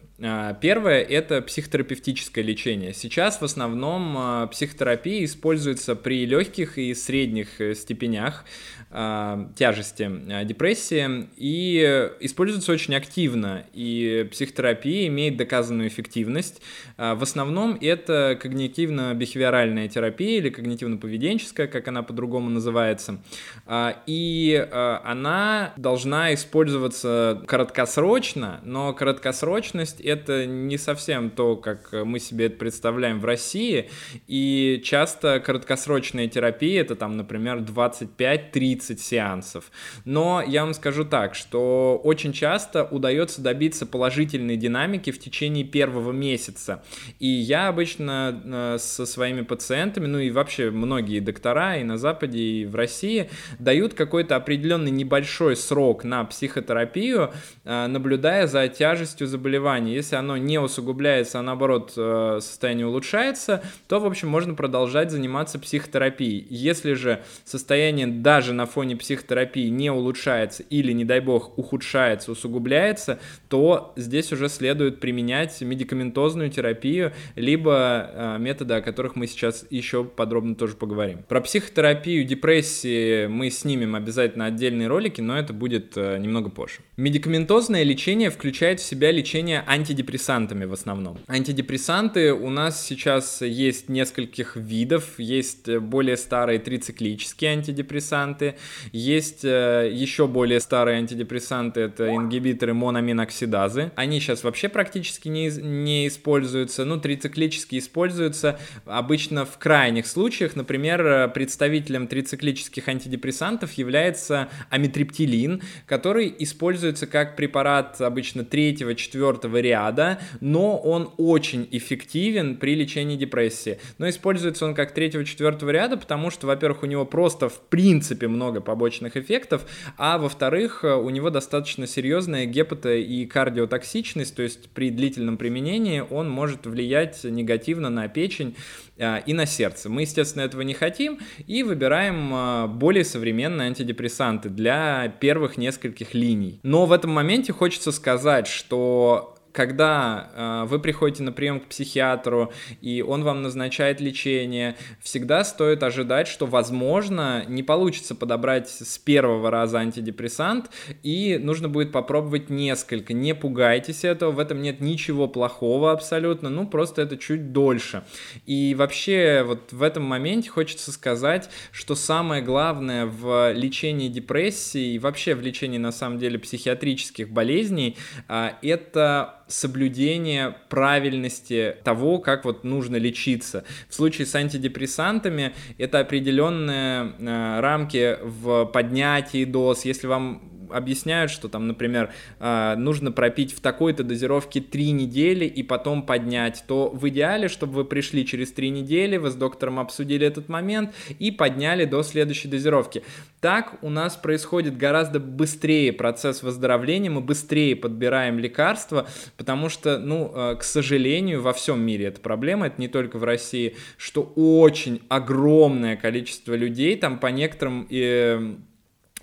Первое– 0.60 1.02
это 1.02 1.42
психотерапевтическое 1.42 2.44
лечение. 2.44 2.94
Сейчас 2.94 3.40
в 3.40 3.44
основном 3.44 4.48
психотерапия 4.50 5.24
используется 5.24 5.96
при 5.96 6.24
легких 6.26 6.78
и 6.78 6.94
средних 6.94 7.60
э, 7.60 7.74
степенях 7.74 8.44
тяжести 8.92 10.10
э, 10.28 10.44
депрессии 10.44 11.28
и 11.36 12.10
используется 12.20 12.72
очень 12.72 12.94
активно. 12.94 13.64
И 13.72 14.28
психотерапия 14.30 15.06
имеет 15.06 15.36
доказанную 15.36 15.88
эффективность. 15.88 16.60
Э, 16.98 17.14
в 17.14 17.22
основном 17.22 17.78
это 17.80 18.38
когнитивно-бихевиоральная 18.40 19.88
терапия 19.88 20.38
или 20.38 20.50
когнитивно-поведенческая, 20.50 21.68
как 21.68 21.88
она 21.88 22.02
по-другому 22.02 22.50
называется. 22.50 23.18
Э, 23.66 23.94
и 24.06 24.52
э, 24.52 24.98
она 25.04 25.72
должна 25.76 26.34
использоваться 26.34 27.42
краткосрочно, 27.46 28.60
но 28.64 28.92
краткосрочность 28.92 30.00
это 30.00 30.46
не 30.46 30.76
совсем 30.76 31.30
то, 31.30 31.56
как 31.56 31.92
мы 31.92 32.18
себе 32.18 32.46
это 32.46 32.56
представляем 32.56 33.20
в 33.20 33.24
России, 33.24 33.90
и 34.26 34.82
часто 34.84 35.40
краткосрочная 35.40 36.28
терапия 36.28 36.82
это 36.82 36.94
там, 36.96 37.16
например, 37.16 37.58
25-30 37.58 38.81
сеансов. 38.82 39.70
Но 40.04 40.42
я 40.46 40.64
вам 40.64 40.74
скажу 40.74 41.04
так, 41.04 41.34
что 41.34 42.00
очень 42.02 42.32
часто 42.32 42.84
удается 42.84 43.40
добиться 43.40 43.86
положительной 43.86 44.56
динамики 44.56 45.10
в 45.10 45.18
течение 45.18 45.64
первого 45.64 46.12
месяца. 46.12 46.82
И 47.18 47.26
я 47.26 47.68
обычно 47.68 48.42
э, 48.44 48.78
со 48.78 49.06
своими 49.06 49.42
пациентами, 49.42 50.06
ну 50.06 50.18
и 50.18 50.30
вообще 50.30 50.70
многие 50.70 51.20
доктора 51.20 51.76
и 51.76 51.84
на 51.84 51.98
Западе, 51.98 52.38
и 52.38 52.64
в 52.66 52.74
России 52.74 53.30
дают 53.58 53.94
какой-то 53.94 54.36
определенный 54.36 54.90
небольшой 54.90 55.56
срок 55.56 56.04
на 56.04 56.24
психотерапию, 56.24 57.32
э, 57.64 57.86
наблюдая 57.86 58.46
за 58.46 58.68
тяжестью 58.68 59.26
заболевания. 59.26 59.94
Если 59.94 60.16
оно 60.16 60.36
не 60.36 60.58
усугубляется, 60.58 61.38
а 61.38 61.42
наоборот 61.42 61.92
э, 61.96 62.38
состояние 62.40 62.86
улучшается, 62.86 63.62
то, 63.88 64.00
в 64.00 64.06
общем, 64.06 64.28
можно 64.28 64.54
продолжать 64.54 65.10
заниматься 65.10 65.58
психотерапией. 65.58 66.46
Если 66.50 66.94
же 66.94 67.22
состояние 67.44 68.06
даже 68.06 68.52
на 68.52 68.66
фоне 68.72 68.96
психотерапии 68.96 69.68
не 69.68 69.90
улучшается 69.90 70.62
или, 70.64 70.92
не 70.92 71.04
дай 71.04 71.20
бог, 71.20 71.58
ухудшается, 71.58 72.32
усугубляется, 72.32 73.20
то 73.48 73.92
здесь 73.96 74.32
уже 74.32 74.48
следует 74.48 75.00
применять 75.00 75.60
медикаментозную 75.60 76.50
терапию, 76.50 77.12
либо 77.36 78.10
э, 78.12 78.36
методы, 78.38 78.74
о 78.74 78.80
которых 78.80 79.16
мы 79.16 79.26
сейчас 79.26 79.66
еще 79.70 80.04
подробно 80.04 80.54
тоже 80.54 80.74
поговорим. 80.74 81.22
Про 81.28 81.40
психотерапию 81.40 82.24
депрессии 82.24 83.26
мы 83.26 83.50
снимем 83.50 83.94
обязательно 83.94 84.46
отдельные 84.46 84.88
ролики, 84.88 85.20
но 85.20 85.38
это 85.38 85.52
будет 85.52 85.92
э, 85.96 86.18
немного 86.18 86.50
позже. 86.50 86.78
Медикаментозное 86.96 87.82
лечение 87.82 88.30
включает 88.30 88.80
в 88.80 88.84
себя 88.84 89.10
лечение 89.10 89.64
антидепрессантами 89.66 90.64
в 90.64 90.72
основном. 90.72 91.18
Антидепрессанты 91.28 92.32
у 92.32 92.50
нас 92.50 92.84
сейчас 92.84 93.42
есть 93.42 93.88
нескольких 93.88 94.56
видов, 94.56 95.18
есть 95.18 95.68
более 95.68 96.16
старые 96.16 96.58
трициклические 96.58 97.52
антидепрессанты, 97.52 98.56
есть 98.92 99.44
э, 99.44 99.90
еще 99.92 100.26
более 100.26 100.60
старые 100.60 100.98
антидепрессанты, 100.98 101.80
это 101.82 102.14
ингибиторы 102.14 102.74
мономиноксидазы. 102.74 103.92
Они 103.96 104.20
сейчас 104.20 104.44
вообще 104.44 104.68
практически 104.68 105.28
не, 105.28 105.48
не 105.48 106.08
используются, 106.08 106.84
ну, 106.84 106.98
трициклические 106.98 107.80
используются 107.80 108.58
обычно 108.86 109.44
в 109.44 109.58
крайних 109.58 110.06
случаях, 110.06 110.56
например, 110.56 111.30
представителем 111.32 112.06
трициклических 112.06 112.88
антидепрессантов 112.88 113.72
является 113.72 114.48
амитриптилин, 114.70 115.62
который 115.86 116.34
используется 116.38 117.06
как 117.06 117.36
препарат 117.36 118.00
обычно 118.00 118.44
третьего, 118.44 118.94
четвертого 118.94 119.60
ряда, 119.60 120.18
но 120.40 120.78
он 120.78 121.12
очень 121.16 121.68
эффективен 121.70 122.56
при 122.56 122.74
лечении 122.74 123.16
депрессии. 123.16 123.78
Но 123.98 124.08
используется 124.08 124.66
он 124.66 124.74
как 124.74 124.92
третьего, 124.92 125.24
четвертого 125.24 125.70
ряда, 125.70 125.96
потому 125.96 126.30
что, 126.30 126.46
во-первых, 126.46 126.82
у 126.82 126.86
него 126.86 127.04
просто 127.04 127.48
в 127.48 127.60
принципе 127.60 128.28
много 128.28 128.51
побочных 128.60 129.16
эффектов, 129.16 129.64
а 129.96 130.18
во-вторых, 130.18 130.84
у 130.84 131.08
него 131.10 131.30
достаточно 131.30 131.86
серьезная 131.86 132.46
гепато- 132.46 132.98
и 132.98 133.26
кардиотоксичность, 133.26 134.34
то 134.36 134.42
есть 134.42 134.70
при 134.70 134.90
длительном 134.90 135.36
применении 135.36 136.00
он 136.00 136.30
может 136.30 136.66
влиять 136.66 137.24
негативно 137.24 137.90
на 137.90 138.08
печень 138.08 138.54
а, 138.98 139.18
и 139.18 139.32
на 139.32 139.46
сердце. 139.46 139.88
Мы, 139.88 140.02
естественно, 140.02 140.42
этого 140.42 140.62
не 140.62 140.74
хотим 140.74 141.18
и 141.46 141.62
выбираем 141.62 142.30
а, 142.32 142.66
более 142.66 143.04
современные 143.04 143.68
антидепрессанты 143.68 144.48
для 144.48 145.08
первых 145.20 145.56
нескольких 145.56 146.14
линий. 146.14 146.60
Но 146.62 146.86
в 146.86 146.92
этом 146.92 147.10
моменте 147.10 147.52
хочется 147.52 147.90
сказать, 147.92 148.46
что 148.46 149.31
когда 149.52 150.30
э, 150.34 150.68
вы 150.68 150.78
приходите 150.78 151.22
на 151.22 151.32
прием 151.32 151.60
к 151.60 151.66
психиатру, 151.66 152.52
и 152.80 153.02
он 153.02 153.22
вам 153.22 153.42
назначает 153.42 154.00
лечение, 154.00 154.76
всегда 155.00 155.44
стоит 155.44 155.82
ожидать, 155.82 156.26
что, 156.26 156.46
возможно, 156.46 157.44
не 157.46 157.62
получится 157.62 158.14
подобрать 158.14 158.68
с 158.68 158.98
первого 158.98 159.50
раза 159.50 159.78
антидепрессант, 159.78 160.70
и 161.02 161.38
нужно 161.40 161.68
будет 161.68 161.92
попробовать 161.92 162.50
несколько. 162.50 163.12
Не 163.12 163.34
пугайтесь 163.34 164.04
этого, 164.04 164.32
в 164.32 164.38
этом 164.38 164.62
нет 164.62 164.80
ничего 164.80 165.28
плохого 165.28 165.92
абсолютно, 165.92 166.48
ну, 166.48 166.66
просто 166.66 167.02
это 167.02 167.16
чуть 167.16 167.52
дольше. 167.52 168.04
И 168.46 168.74
вообще, 168.74 169.44
вот 169.46 169.72
в 169.72 169.82
этом 169.82 170.02
моменте 170.04 170.48
хочется 170.48 170.92
сказать, 170.92 171.50
что 171.70 171.94
самое 171.94 172.42
главное 172.42 173.06
в 173.06 173.52
лечении 173.52 174.08
депрессии 174.08 174.94
и 174.94 174.98
вообще 174.98 175.34
в 175.34 175.42
лечении, 175.42 175.78
на 175.78 175.92
самом 175.92 176.18
деле, 176.18 176.38
психиатрических 176.38 177.30
болезней, 177.30 177.96
э, 178.28 178.50
это 178.62 179.41
соблюдение 179.48 180.56
правильности 180.68 181.76
того, 181.84 182.18
как 182.18 182.44
вот 182.44 182.64
нужно 182.64 182.96
лечиться. 182.96 183.64
В 183.88 183.94
случае 183.94 184.26
с 184.26 184.34
антидепрессантами 184.34 185.52
это 185.78 186.00
определенные 186.00 187.12
э, 187.18 187.60
рамки 187.60 188.18
в 188.22 188.66
поднятии 188.66 189.44
доз. 189.44 189.84
Если 189.84 190.06
вам 190.06 190.51
объясняют, 190.72 191.30
что 191.30 191.48
там, 191.48 191.66
например, 191.66 192.12
а, 192.40 192.76
нужно 192.76 193.12
пропить 193.12 193.52
в 193.52 193.60
такой-то 193.60 194.04
дозировке 194.04 194.60
3 194.60 194.92
недели 194.92 195.44
и 195.44 195.62
потом 195.62 196.02
поднять, 196.02 196.64
то 196.66 196.88
в 196.88 197.08
идеале, 197.08 197.48
чтобы 197.48 197.74
вы 197.74 197.84
пришли 197.84 198.26
через 198.26 198.52
3 198.52 198.70
недели, 198.70 199.16
вы 199.16 199.30
с 199.30 199.34
доктором 199.34 199.78
обсудили 199.78 200.26
этот 200.26 200.48
момент 200.48 200.94
и 201.18 201.30
подняли 201.30 201.84
до 201.84 202.02
следующей 202.02 202.48
дозировки. 202.48 203.02
Так 203.40 203.82
у 203.82 203.90
нас 203.90 204.16
происходит 204.16 204.76
гораздо 204.76 205.18
быстрее 205.18 205.92
процесс 205.92 206.42
выздоровления, 206.42 207.10
мы 207.10 207.20
быстрее 207.20 207.74
подбираем 207.76 208.38
лекарства, 208.38 209.08
потому 209.36 209.68
что, 209.68 209.98
ну, 209.98 210.30
а, 210.34 210.54
к 210.56 210.62
сожалению, 210.62 211.42
во 211.42 211.52
всем 211.52 211.80
мире 211.80 212.06
это 212.06 212.20
проблема, 212.20 212.66
это 212.66 212.80
не 212.80 212.88
только 212.88 213.18
в 213.18 213.24
России, 213.24 213.76
что 213.96 214.32
очень 214.36 215.02
огромное 215.08 215.96
количество 215.96 216.54
людей, 216.54 216.96
там 216.96 217.18
по 217.18 217.26
некоторым 217.26 217.86
э, 217.90 218.54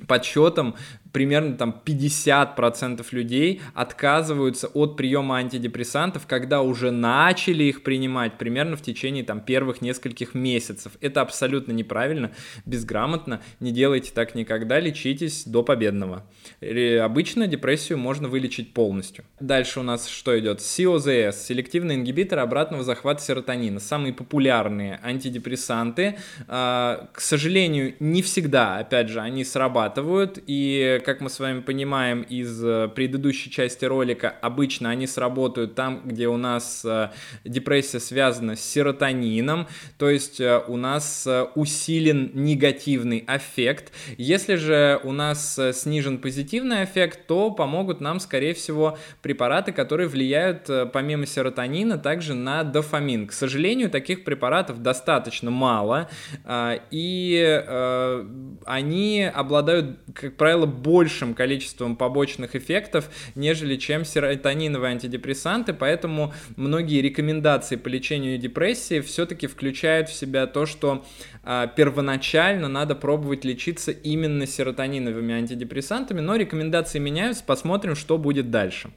подсчетам 0.08 0.76
примерно 1.12 1.56
там 1.56 1.82
50% 1.84 3.06
людей 3.12 3.62
отказываются 3.74 4.68
от 4.68 4.98
приема 4.98 5.38
антидепрессантов, 5.38 6.28
когда 6.28 6.62
уже 6.62 6.92
начали 6.92 7.66
их 7.66 7.84
принимать 7.84 8.38
примерно 8.38 8.76
в 8.76 8.82
течение 8.82 9.24
там 9.24 9.42
первых 9.42 9.82
нескольких 9.82 10.34
месяцев. 10.34 10.94
Это 11.02 11.22
абсолютно 11.22 11.72
неправильно, 11.72 12.32
безграмотно, 12.66 13.42
не 13.60 13.72
делайте 13.72 14.12
так 14.14 14.36
никогда, 14.36 14.80
лечитесь 14.80 15.46
до 15.46 15.64
победного. 15.64 16.26
Обычно 16.62 17.48
депрессию 17.48 17.98
можно 17.98 18.28
вылечить 18.28 18.74
полностью. 18.74 19.24
Дальше 19.40 19.80
у 19.80 19.84
нас 19.84 20.08
что 20.08 20.38
идет? 20.40 20.60
COZS, 20.60 21.34
селективный 21.34 21.96
ингибитор 21.96 22.40
обратного 22.40 22.84
захвата 22.84 23.22
серотонина. 23.22 23.80
Самые 23.80 24.14
популярные 24.14 25.00
антидепрессанты. 25.04 26.18
А, 26.48 27.10
к 27.14 27.22
сожалению, 27.22 27.96
не 28.00 28.22
всегда, 28.22 28.78
опять 28.78 29.10
же, 29.10 29.20
они 29.20 29.44
срабатывают, 29.44 30.40
и 30.46 30.99
как 31.04 31.22
мы 31.22 31.30
с 31.30 31.40
вами 31.40 31.62
понимаем 31.62 32.22
из 32.22 32.64
э, 32.64 32.90
предыдущей 32.94 33.52
части 33.52 33.86
ролика, 33.86 34.30
обычно 34.42 34.90
они 34.90 35.08
сработают 35.08 35.76
там, 35.76 36.02
где 36.06 36.28
у 36.28 36.38
нас 36.38 36.84
э, 36.86 37.10
депрессия 37.44 38.00
связана 38.00 38.56
с 38.56 38.62
серотонином, 38.62 39.68
то 39.98 40.10
есть 40.10 40.40
э, 40.40 40.62
у 40.68 40.78
нас 40.78 41.28
усилен 41.56 42.32
негативный 42.34 43.26
эффект. 43.28 43.92
Если 44.18 44.56
же 44.56 45.00
у 45.04 45.12
нас 45.12 45.60
снижен 45.74 46.20
позитивный 46.20 46.84
эффект, 46.84 47.28
то 47.28 47.52
помогут 47.52 48.02
нам, 48.02 48.20
скорее 48.20 48.54
всего, 48.54 48.98
препараты, 49.22 49.72
которые 49.72 50.08
влияют 50.08 50.70
помимо 50.94 51.26
серотонина 51.26 51.98
также 51.98 52.34
на 52.34 52.64
дофамин. 52.64 53.28
К 53.28 53.34
сожалению, 53.34 53.90
таких 53.90 54.24
препаратов 54.24 54.82
достаточно 54.82 55.52
мало, 55.52 56.10
и 56.92 57.64
они 58.66 59.24
обладают, 59.34 60.00
как 60.14 60.36
правило, 60.38 60.66
большим 60.90 61.36
количеством 61.36 61.96
побочных 61.96 62.56
эффектов, 62.56 63.10
нежели 63.36 63.76
чем 63.76 64.06
серотониновые 64.06 64.94
антидепрессанты, 64.94 65.72
поэтому 65.74 66.34
многие 66.56 67.00
рекомендации 67.02 67.76
по 67.76 67.90
лечению 67.90 68.40
депрессии 68.40 69.02
все-таки 69.02 69.46
включают 69.46 70.10
в 70.10 70.14
себя 70.14 70.48
то, 70.48 70.66
что 70.66 71.06
а, 71.44 71.68
первоначально 71.68 72.68
надо 72.68 72.96
пробовать 72.96 73.46
лечиться 73.46 73.92
именно 73.92 74.48
серотониновыми 74.48 75.34
антидепрессантами, 75.34 76.22
но 76.22 76.36
рекомендации 76.36 77.00
меняются, 77.00 77.44
посмотрим, 77.44 77.96
что 77.96 78.18
будет 78.18 78.50
дальше. 78.50 78.90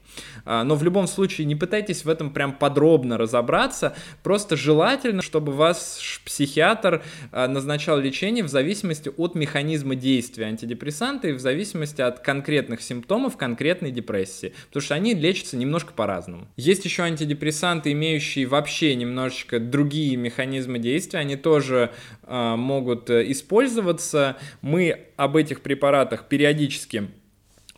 А, 0.44 0.64
но 0.64 0.74
в 0.74 0.82
любом 0.82 1.06
случае 1.06 1.46
не 1.46 1.56
пытайтесь 1.56 2.04
в 2.04 2.08
этом 2.08 2.30
прям 2.30 2.52
подробно 2.52 3.18
разобраться, 3.18 3.94
просто 4.22 4.56
желательно, 4.56 5.20
чтобы 5.20 5.52
вас 5.52 6.00
психиатр 6.24 7.02
а, 7.32 7.48
назначал 7.48 7.98
лечение 7.98 8.44
в 8.44 8.48
зависимости 8.48 9.10
от 9.16 9.34
механизма 9.34 9.94
действия 9.94 10.46
антидепрессанта 10.46 11.28
и 11.28 11.32
в 11.32 11.40
зависимости 11.40 11.81
зависимости 11.82 12.00
от 12.00 12.20
конкретных 12.20 12.80
симптомов 12.82 13.36
конкретной 13.36 13.90
депрессии, 13.90 14.54
потому 14.68 14.82
что 14.82 14.94
они 14.94 15.14
лечатся 15.14 15.56
немножко 15.56 15.92
по-разному. 15.92 16.48
Есть 16.56 16.84
еще 16.84 17.02
антидепрессанты, 17.02 17.92
имеющие 17.92 18.46
вообще 18.46 18.94
немножечко 18.94 19.58
другие 19.58 20.16
механизмы 20.16 20.78
действия, 20.78 21.20
они 21.20 21.36
тоже 21.36 21.90
э, 22.22 22.54
могут 22.56 23.10
использоваться. 23.10 24.36
Мы 24.60 25.06
об 25.16 25.36
этих 25.36 25.60
препаратах 25.60 26.28
периодически 26.28 27.08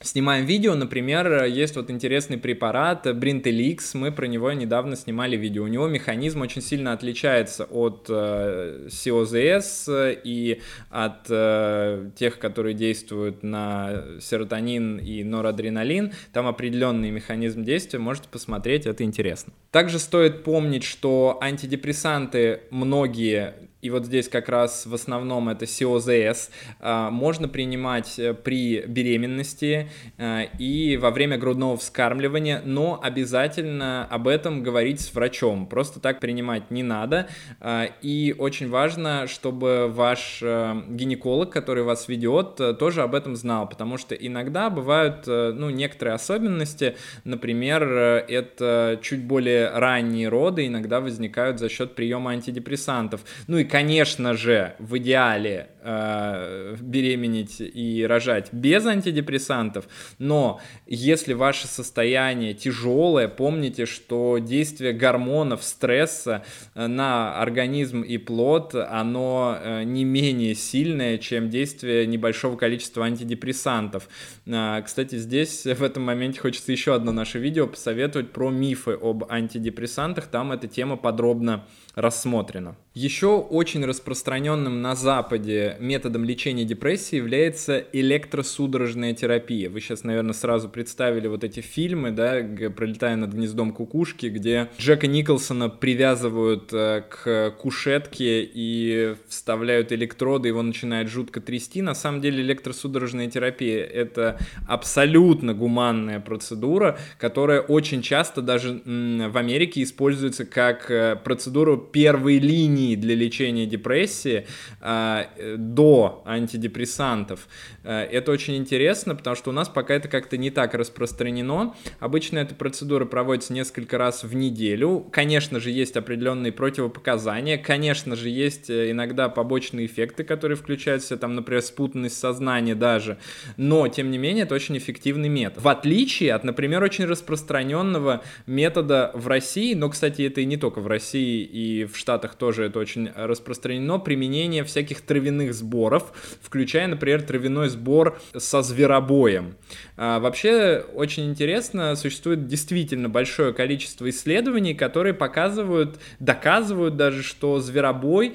снимаем 0.00 0.44
видео, 0.44 0.74
например, 0.74 1.44
есть 1.44 1.76
вот 1.76 1.90
интересный 1.90 2.38
препарат 2.38 3.06
Brintelix, 3.06 3.78
мы 3.94 4.12
про 4.12 4.26
него 4.26 4.52
недавно 4.52 4.96
снимали 4.96 5.36
видео. 5.36 5.64
У 5.64 5.68
него 5.68 5.86
механизм 5.86 6.42
очень 6.42 6.62
сильно 6.62 6.92
отличается 6.92 7.64
от 7.64 8.06
э, 8.08 8.88
COZS 8.88 10.20
и 10.24 10.60
от 10.90 11.26
э, 11.30 12.10
тех, 12.16 12.38
которые 12.38 12.74
действуют 12.74 13.42
на 13.42 14.04
серотонин 14.20 14.98
и 14.98 15.22
норадреналин. 15.22 16.12
Там 16.32 16.46
определенный 16.46 17.10
механизм 17.10 17.64
действия, 17.64 17.98
можете 17.98 18.28
посмотреть, 18.28 18.86
это 18.86 19.04
интересно. 19.04 19.52
Также 19.70 19.98
стоит 19.98 20.44
помнить, 20.44 20.84
что 20.84 21.38
антидепрессанты 21.40 22.62
многие 22.70 23.54
и 23.84 23.90
вот 23.90 24.06
здесь 24.06 24.30
как 24.30 24.48
раз 24.48 24.86
в 24.86 24.94
основном 24.94 25.50
это 25.50 25.66
СИОЗС, 25.66 26.50
а, 26.80 27.10
можно 27.10 27.48
принимать 27.48 28.18
э, 28.18 28.32
при 28.32 28.80
беременности 28.80 29.90
э, 30.16 30.46
и 30.58 30.96
во 30.96 31.10
время 31.10 31.36
грудного 31.36 31.76
вскармливания, 31.76 32.62
но 32.64 32.98
обязательно 33.02 34.06
об 34.06 34.26
этом 34.26 34.62
говорить 34.62 35.02
с 35.02 35.12
врачом. 35.12 35.66
Просто 35.66 36.00
так 36.00 36.18
принимать 36.18 36.70
не 36.70 36.82
надо. 36.82 37.28
А, 37.60 37.84
и 38.00 38.34
очень 38.38 38.70
важно, 38.70 39.26
чтобы 39.26 39.88
ваш 39.88 40.38
э, 40.40 40.82
гинеколог, 40.88 41.50
который 41.52 41.82
вас 41.82 42.08
ведет, 42.08 42.78
тоже 42.78 43.02
об 43.02 43.14
этом 43.14 43.36
знал, 43.36 43.68
потому 43.68 43.98
что 43.98 44.14
иногда 44.14 44.70
бывают 44.70 45.26
ну, 45.26 45.68
некоторые 45.68 46.14
особенности, 46.14 46.96
например, 47.24 47.82
это 47.84 48.98
чуть 49.02 49.24
более 49.24 49.68
ранние 49.68 50.28
роды 50.28 50.66
иногда 50.66 51.00
возникают 51.00 51.58
за 51.58 51.68
счет 51.68 51.94
приема 51.94 52.30
антидепрессантов. 52.30 53.20
Ну 53.46 53.58
и 53.58 53.64
конечно 53.74 54.34
же, 54.34 54.76
в 54.78 54.98
идеале 54.98 55.66
э, 55.80 56.76
беременеть 56.80 57.56
и 57.58 58.06
рожать 58.08 58.52
без 58.52 58.86
антидепрессантов, 58.86 59.88
но 60.20 60.60
если 60.86 61.32
ваше 61.32 61.66
состояние 61.66 62.54
тяжелое, 62.54 63.26
помните, 63.26 63.86
что 63.86 64.38
действие 64.38 64.92
гормонов, 64.92 65.64
стресса 65.64 66.44
э, 66.76 66.86
на 66.86 67.40
организм 67.42 68.02
и 68.02 68.16
плод, 68.16 68.76
оно 68.76 69.58
э, 69.60 69.82
не 69.82 70.04
менее 70.04 70.54
сильное, 70.54 71.18
чем 71.18 71.50
действие 71.50 72.06
небольшого 72.06 72.56
количества 72.56 73.04
антидепрессантов. 73.06 74.08
Э, 74.46 74.82
кстати, 74.84 75.16
здесь 75.16 75.64
в 75.64 75.82
этом 75.82 76.04
моменте 76.04 76.38
хочется 76.38 76.70
еще 76.70 76.94
одно 76.94 77.10
наше 77.10 77.40
видео 77.40 77.66
посоветовать 77.66 78.30
про 78.30 78.50
мифы 78.50 78.92
об 78.92 79.24
антидепрессантах, 79.28 80.28
там 80.28 80.52
эта 80.52 80.68
тема 80.68 80.96
подробно 80.96 81.66
рассмотрено. 81.94 82.76
Еще 82.94 83.26
очень 83.26 83.84
распространенным 83.84 84.80
на 84.80 84.94
Западе 84.94 85.76
методом 85.80 86.24
лечения 86.24 86.64
депрессии 86.64 87.16
является 87.16 87.84
электросудорожная 87.92 89.14
терапия. 89.14 89.68
Вы 89.68 89.80
сейчас, 89.80 90.04
наверное, 90.04 90.32
сразу 90.32 90.68
представили 90.68 91.26
вот 91.26 91.42
эти 91.42 91.60
фильмы, 91.60 92.12
да, 92.12 92.40
пролетая 92.76 93.16
над 93.16 93.32
гнездом 93.32 93.72
кукушки, 93.72 94.26
где 94.26 94.68
Джека 94.78 95.06
Николсона 95.06 95.68
привязывают 95.68 96.72
э, 96.72 97.02
к 97.08 97.50
кушетке 97.58 98.42
и 98.42 99.16
вставляют 99.28 99.92
электроды, 99.92 100.48
его 100.48 100.62
начинает 100.62 101.08
жутко 101.08 101.40
трясти. 101.40 101.82
На 101.82 101.94
самом 101.94 102.20
деле 102.20 102.42
электросудорожная 102.42 103.28
терапия— 103.28 103.84
это 103.84 104.38
абсолютно 104.68 105.54
гуманная 105.54 106.20
процедура, 106.20 106.98
которая 107.18 107.60
очень 107.60 108.02
часто 108.02 108.40
даже 108.40 108.82
в 108.84 109.36
Америке 109.36 109.82
используется 109.82 110.44
как 110.44 110.90
э, 110.90 111.16
процедура 111.16 111.83
первой 111.92 112.38
линии 112.38 112.96
для 112.96 113.14
лечения 113.14 113.66
депрессии 113.66 114.46
а, 114.80 115.28
э, 115.36 115.56
до 115.56 116.22
антидепрессантов. 116.26 117.48
Э, 117.82 118.02
это 118.02 118.32
очень 118.32 118.56
интересно, 118.56 119.14
потому 119.14 119.36
что 119.36 119.50
у 119.50 119.52
нас 119.52 119.68
пока 119.68 119.94
это 119.94 120.08
как-то 120.08 120.36
не 120.36 120.50
так 120.50 120.74
распространено. 120.74 121.74
Обычно 122.00 122.38
эта 122.38 122.54
процедура 122.54 123.04
проводится 123.04 123.52
несколько 123.52 123.98
раз 123.98 124.24
в 124.24 124.34
неделю. 124.34 125.06
Конечно 125.10 125.60
же, 125.60 125.70
есть 125.70 125.96
определенные 125.96 126.52
противопоказания. 126.52 127.58
Конечно 127.58 128.16
же, 128.16 128.28
есть 128.28 128.70
э, 128.70 128.90
иногда 128.90 129.28
побочные 129.28 129.86
эффекты, 129.86 130.24
которые 130.24 130.56
включаются, 130.56 131.16
там, 131.16 131.34
например, 131.34 131.62
спутанность 131.62 132.18
сознания 132.18 132.74
даже. 132.74 133.18
Но, 133.56 133.88
тем 133.88 134.10
не 134.10 134.18
менее, 134.18 134.44
это 134.44 134.54
очень 134.54 134.76
эффективный 134.78 135.28
метод. 135.28 135.62
В 135.62 135.68
отличие 135.68 136.32
от, 136.34 136.44
например, 136.44 136.82
очень 136.82 137.04
распространенного 137.04 138.22
метода 138.46 139.10
в 139.14 139.28
России, 139.28 139.74
но, 139.74 139.88
кстати, 139.88 140.22
это 140.22 140.40
и 140.40 140.44
не 140.44 140.56
только 140.56 140.80
в 140.80 140.86
России, 140.86 141.42
и 141.44 141.73
в 141.82 141.96
Штатах 141.96 142.36
тоже 142.36 142.66
это 142.66 142.78
очень 142.78 143.10
распространено, 143.14 143.98
применение 143.98 144.62
всяких 144.62 145.00
травяных 145.00 145.52
сборов, 145.52 146.12
включая, 146.40 146.86
например, 146.86 147.22
травяной 147.22 147.68
сбор 147.68 148.20
со 148.36 148.62
зверобоем. 148.62 149.56
А, 149.96 150.20
вообще, 150.20 150.84
очень 150.94 151.28
интересно, 151.28 151.96
существует 151.96 152.46
действительно 152.46 153.08
большое 153.08 153.52
количество 153.52 154.08
исследований, 154.08 154.74
которые 154.74 155.14
показывают, 155.14 155.98
доказывают 156.20 156.96
даже, 156.96 157.24
что 157.24 157.58
зверобой 157.58 158.34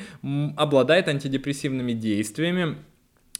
обладает 0.57 1.07
антидепрессивными 1.07 1.93
действиями, 1.93 2.75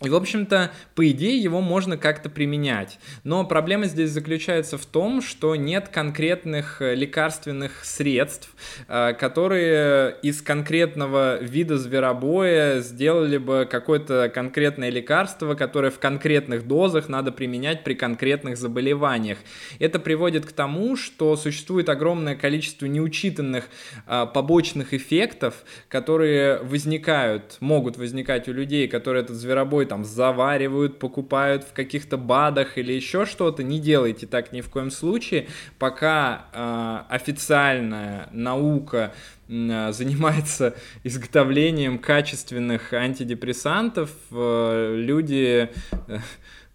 и, 0.01 0.07
в 0.07 0.15
общем-то, 0.15 0.71
по 0.95 1.09
идее, 1.12 1.38
его 1.38 1.59
можно 1.59 1.97
как-то 1.97 2.29
применять. 2.29 2.99
Но 3.25 3.43
проблема 3.43 3.85
здесь 3.85 4.12
заключается 4.12 4.77
в 4.77 4.85
том, 4.85 5.21
что 5.21 5.57
нет 5.57 5.89
конкретных 5.89 6.81
э, 6.81 6.95
лекарственных 6.95 7.83
средств, 7.83 8.55
э, 8.88 9.13
которые 9.13 10.15
из 10.21 10.41
конкретного 10.41 11.43
вида 11.43 11.77
зверобоя 11.77 12.79
сделали 12.79 13.38
бы 13.38 13.67
какое-то 13.69 14.31
конкретное 14.33 14.89
лекарство, 14.89 15.55
которое 15.55 15.91
в 15.91 15.99
конкретных 15.99 16.65
дозах 16.65 17.09
надо 17.09 17.33
применять 17.33 17.83
при 17.83 17.93
конкретных 17.93 18.57
заболеваниях. 18.57 19.39
Это 19.79 19.99
приводит 19.99 20.45
к 20.45 20.53
тому, 20.53 20.95
что 20.95 21.35
существует 21.35 21.89
огромное 21.89 22.38
количество 22.38 22.85
неучитанных 22.85 23.65
э, 24.07 24.27
побочных 24.33 24.93
эффектов, 24.93 25.65
которые 25.89 26.59
возникают, 26.59 27.57
могут 27.59 27.97
возникать 27.97 28.47
у 28.47 28.53
людей, 28.53 28.88
которые 28.88 29.23
этот 29.23 29.35
зверобой 29.35 29.88
там 29.89 30.06
заваривают, 30.06 30.99
покупают 30.99 31.63
в 31.63 31.73
каких-то 31.73 32.17
БАДах 32.17 32.78
или 32.78 32.93
еще 32.93 33.25
что-то, 33.25 33.63
не 33.63 33.80
делайте 33.80 34.28
так 34.28 34.54
ни 34.54 34.62
в 34.62 34.69
коем 34.69 34.91
случае, 34.91 35.47
пока 35.78 36.45
э, 36.54 37.13
официальная 37.13 38.30
наука 38.32 39.13
э, 39.49 39.91
занимается 39.91 40.75
изготовлением 41.04 41.99
качественных 41.99 42.93
антидепрессантов, 42.93 44.12
э, 44.32 44.95
люди 44.95 45.69
э, 46.08 46.19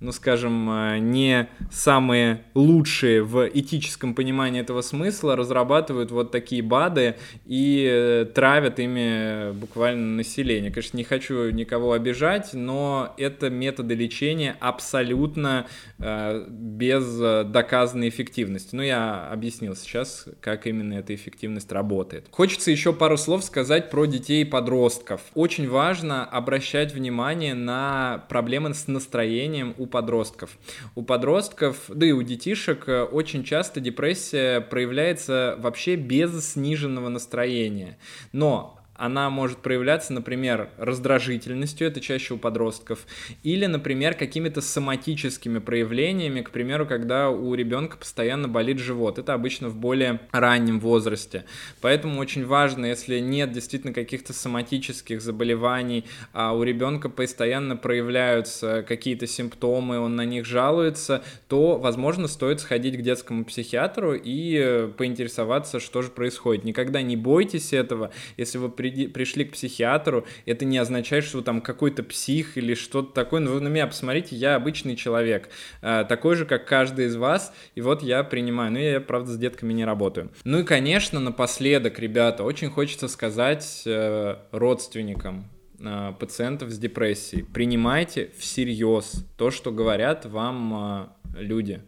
ну, 0.04 0.12
скажем, 0.12 0.70
э, 0.70 0.98
не 0.98 1.48
самые 1.72 2.44
лучшие 2.52 3.22
в 3.22 3.48
этическом 3.48 4.14
понимании 4.14 4.60
этого 4.60 4.82
смысла, 4.82 5.34
разрабатывают 5.34 6.10
вот 6.10 6.30
такие 6.30 6.62
БАДы 6.62 7.16
и 7.46 7.88
э, 7.90 8.26
травят 8.26 8.78
ими 8.78 9.52
буквально 9.52 10.16
население. 10.16 10.70
Конечно, 10.70 10.98
не 10.98 11.04
хочу 11.04 11.48
никого 11.50 11.92
обижать, 11.92 12.50
но 12.52 13.14
это 13.16 13.48
методы 13.48 13.94
лечения 13.94 14.56
абсолютно 14.60 15.66
э, 15.98 16.44
без 16.48 17.04
доказанной 17.46 18.10
эффективности. 18.10 18.74
Ну, 18.76 18.82
я 18.82 19.26
объяснил 19.32 19.74
сейчас, 19.74 20.26
как 20.40 20.66
именно 20.66 20.94
эта 20.94 21.14
эффективность 21.14 21.72
работает. 21.72 22.26
Хочется 22.30 22.70
еще 22.70 22.92
пару 22.92 23.16
слов 23.16 23.42
сказать 23.42 23.88
про 23.88 24.04
детей 24.04 24.42
и 24.42 24.44
подростков. 24.44 25.22
Очень 25.34 25.66
важно 25.66 26.26
обращать 26.26 26.92
внимание 26.92 27.54
на 27.54 28.24
проблемы 28.28 28.74
с 28.74 28.86
настроением 28.86 29.74
у 29.78 29.86
подростков. 29.94 30.58
У 30.96 31.02
подростков, 31.02 31.84
да 31.86 32.04
и 32.04 32.10
у 32.10 32.20
детишек 32.22 32.88
э, 32.88 33.04
очень 33.04 33.44
часто 33.44 33.78
депрессия 33.78 34.60
проявляется 34.60 35.54
вообще 35.60 35.94
без 35.94 36.54
сниженного 36.54 37.08
настроения. 37.08 37.96
Но 38.32 38.83
она 38.96 39.30
может 39.30 39.58
проявляться, 39.58 40.12
например, 40.12 40.68
раздражительностью, 40.78 41.88
это 41.88 42.00
чаще 42.00 42.34
у 42.34 42.38
подростков, 42.38 43.06
или, 43.42 43.66
например, 43.66 44.14
какими-то 44.14 44.60
соматическими 44.60 45.58
проявлениями, 45.58 46.42
к 46.42 46.50
примеру, 46.50 46.86
когда 46.86 47.30
у 47.30 47.54
ребенка 47.54 47.96
постоянно 47.96 48.48
болит 48.48 48.78
живот. 48.78 49.18
Это 49.18 49.34
обычно 49.34 49.68
в 49.68 49.76
более 49.76 50.20
раннем 50.32 50.80
возрасте. 50.80 51.44
Поэтому 51.80 52.20
очень 52.20 52.44
важно, 52.44 52.86
если 52.86 53.18
нет 53.18 53.52
действительно 53.52 53.92
каких-то 53.92 54.32
соматических 54.32 55.20
заболеваний, 55.20 56.04
а 56.32 56.54
у 56.54 56.62
ребенка 56.62 57.08
постоянно 57.08 57.76
проявляются 57.76 58.84
какие-то 58.86 59.26
симптомы, 59.26 59.98
он 59.98 60.16
на 60.16 60.24
них 60.24 60.44
жалуется, 60.44 61.22
то, 61.48 61.78
возможно, 61.78 62.28
стоит 62.28 62.60
сходить 62.60 62.96
к 62.96 63.02
детскому 63.02 63.44
психиатру 63.44 64.14
и 64.14 64.88
поинтересоваться, 64.96 65.80
что 65.80 66.02
же 66.02 66.10
происходит. 66.10 66.64
Никогда 66.64 67.02
не 67.02 67.16
бойтесь 67.16 67.72
этого, 67.72 68.10
если 68.36 68.58
вы 68.58 68.70
при, 68.90 69.06
пришли 69.06 69.44
к 69.44 69.52
психиатру, 69.52 70.26
это 70.44 70.64
не 70.66 70.76
означает, 70.76 71.24
что 71.24 71.38
вы 71.38 71.42
там 71.42 71.62
какой-то 71.62 72.02
псих 72.02 72.58
или 72.58 72.74
что-то 72.74 73.12
такое. 73.12 73.40
Но 73.40 73.52
вы 73.52 73.60
на 73.60 73.68
меня 73.68 73.86
посмотрите, 73.86 74.36
я 74.36 74.56
обычный 74.56 74.94
человек, 74.96 75.48
э, 75.80 76.04
такой 76.06 76.36
же, 76.36 76.44
как 76.44 76.66
каждый 76.66 77.06
из 77.06 77.16
вас, 77.16 77.54
и 77.74 77.80
вот 77.80 78.02
я 78.02 78.22
принимаю. 78.24 78.72
Ну, 78.72 78.78
я, 78.78 79.00
правда, 79.00 79.32
с 79.32 79.38
детками 79.38 79.72
не 79.72 79.84
работаю. 79.84 80.30
Ну 80.44 80.58
и, 80.58 80.64
конечно, 80.64 81.18
напоследок, 81.18 81.98
ребята, 81.98 82.44
очень 82.44 82.68
хочется 82.68 83.08
сказать 83.08 83.82
э, 83.86 84.36
родственникам, 84.52 85.48
э, 85.80 86.12
пациентов 86.18 86.70
с 86.70 86.78
депрессией. 86.78 87.42
Принимайте 87.42 88.32
всерьез 88.36 89.24
то, 89.38 89.50
что 89.50 89.72
говорят 89.72 90.26
вам 90.26 91.08
э, 91.34 91.40
люди. 91.40 91.80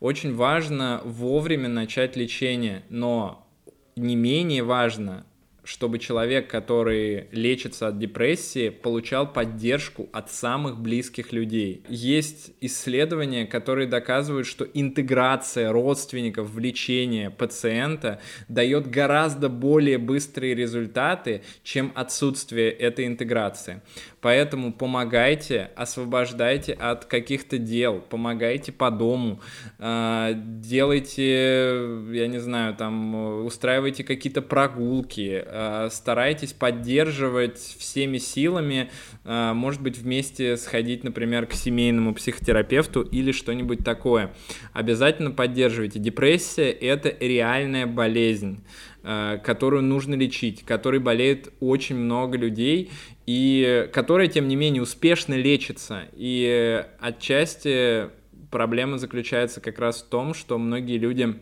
Очень 0.00 0.34
важно 0.34 1.00
вовремя 1.04 1.68
начать 1.68 2.16
лечение, 2.16 2.82
но 2.90 3.48
не 3.96 4.16
менее 4.16 4.62
важно 4.62 5.24
чтобы 5.64 5.98
человек, 5.98 6.48
который 6.48 7.28
лечится 7.32 7.88
от 7.88 7.98
депрессии, 7.98 8.68
получал 8.68 9.32
поддержку 9.32 10.08
от 10.12 10.30
самых 10.30 10.78
близких 10.78 11.32
людей. 11.32 11.82
Есть 11.88 12.52
исследования, 12.60 13.46
которые 13.46 13.88
доказывают, 13.88 14.46
что 14.46 14.64
интеграция 14.64 15.72
родственников 15.72 16.50
в 16.50 16.58
лечение 16.58 17.30
пациента 17.30 18.20
дает 18.48 18.88
гораздо 18.88 19.48
более 19.48 19.98
быстрые 19.98 20.54
результаты, 20.54 21.42
чем 21.62 21.92
отсутствие 21.94 22.70
этой 22.70 23.06
интеграции. 23.06 23.82
Поэтому 24.24 24.72
помогайте, 24.72 25.68
освобождайте 25.76 26.72
от 26.72 27.04
каких-то 27.04 27.58
дел, 27.58 28.00
помогайте 28.00 28.72
по 28.72 28.90
дому, 28.90 29.42
а, 29.78 30.32
делайте, 30.32 31.74
я 32.10 32.26
не 32.26 32.38
знаю, 32.38 32.74
там, 32.74 33.44
устраивайте 33.44 34.02
какие-то 34.02 34.40
прогулки, 34.40 35.44
а, 35.44 35.90
старайтесь 35.90 36.54
поддерживать 36.54 37.58
всеми 37.58 38.16
силами, 38.16 38.88
а, 39.26 39.52
может 39.52 39.82
быть, 39.82 39.98
вместе 39.98 40.56
сходить, 40.56 41.04
например, 41.04 41.44
к 41.44 41.52
семейному 41.52 42.14
психотерапевту 42.14 43.02
или 43.02 43.30
что-нибудь 43.30 43.84
такое. 43.84 44.32
Обязательно 44.72 45.32
поддерживайте. 45.32 45.98
Депрессия– 45.98 46.70
это 46.70 47.14
реальная 47.20 47.86
болезнь 47.86 48.64
которую 49.42 49.82
нужно 49.82 50.14
лечить, 50.14 50.64
которой 50.64 50.98
болеет 50.98 51.52
очень 51.60 51.94
много 51.94 52.38
людей, 52.38 52.90
и 53.26 53.88
которая, 53.92 54.28
тем 54.28 54.48
не 54.48 54.56
менее, 54.56 54.82
успешно 54.82 55.34
лечится. 55.34 56.02
И 56.12 56.84
отчасти 57.00 58.08
проблема 58.50 58.98
заключается 58.98 59.60
как 59.60 59.78
раз 59.78 60.02
в 60.02 60.08
том, 60.08 60.34
что 60.34 60.58
многие 60.58 60.98
люди 60.98 61.34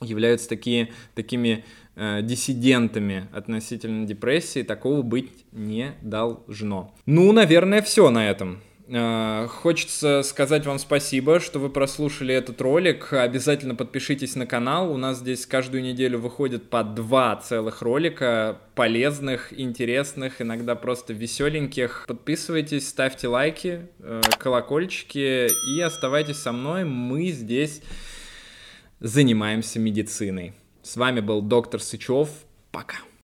являются 0.00 0.48
такие, 0.48 0.92
такими 1.14 1.64
э, 1.94 2.22
диссидентами 2.22 3.28
относительно 3.32 4.06
депрессии. 4.06 4.62
Такого 4.62 5.02
быть 5.02 5.44
не 5.52 5.92
должно. 6.02 6.94
Ну, 7.06 7.32
наверное, 7.32 7.82
все 7.82 8.10
на 8.10 8.28
этом. 8.28 8.60
Э, 8.86 9.46
хочется 9.48 10.22
сказать 10.22 10.66
вам 10.66 10.78
спасибо, 10.78 11.40
что 11.40 11.58
вы 11.58 11.70
прослушали 11.70 12.34
этот 12.34 12.60
ролик. 12.60 13.12
Обязательно 13.12 13.74
подпишитесь 13.74 14.36
на 14.36 14.46
канал. 14.46 14.92
У 14.92 14.96
нас 14.96 15.18
здесь 15.18 15.46
каждую 15.46 15.82
неделю 15.82 16.18
выходит 16.18 16.68
по 16.68 16.84
два 16.84 17.36
целых 17.36 17.80
ролика, 17.82 18.58
полезных, 18.74 19.58
интересных, 19.58 20.42
иногда 20.42 20.74
просто 20.74 21.12
веселеньких. 21.12 22.04
Подписывайтесь, 22.06 22.88
ставьте 22.88 23.28
лайки, 23.28 23.88
э, 24.00 24.20
колокольчики 24.38 25.48
и 25.48 25.80
оставайтесь 25.80 26.36
со 26.36 26.52
мной. 26.52 26.84
Мы 26.84 27.28
здесь 27.28 27.80
занимаемся 29.00 29.78
медициной. 29.78 30.52
С 30.82 30.96
вами 30.96 31.20
был 31.20 31.40
доктор 31.40 31.80
Сычев. 31.80 32.28
Пока. 32.70 32.96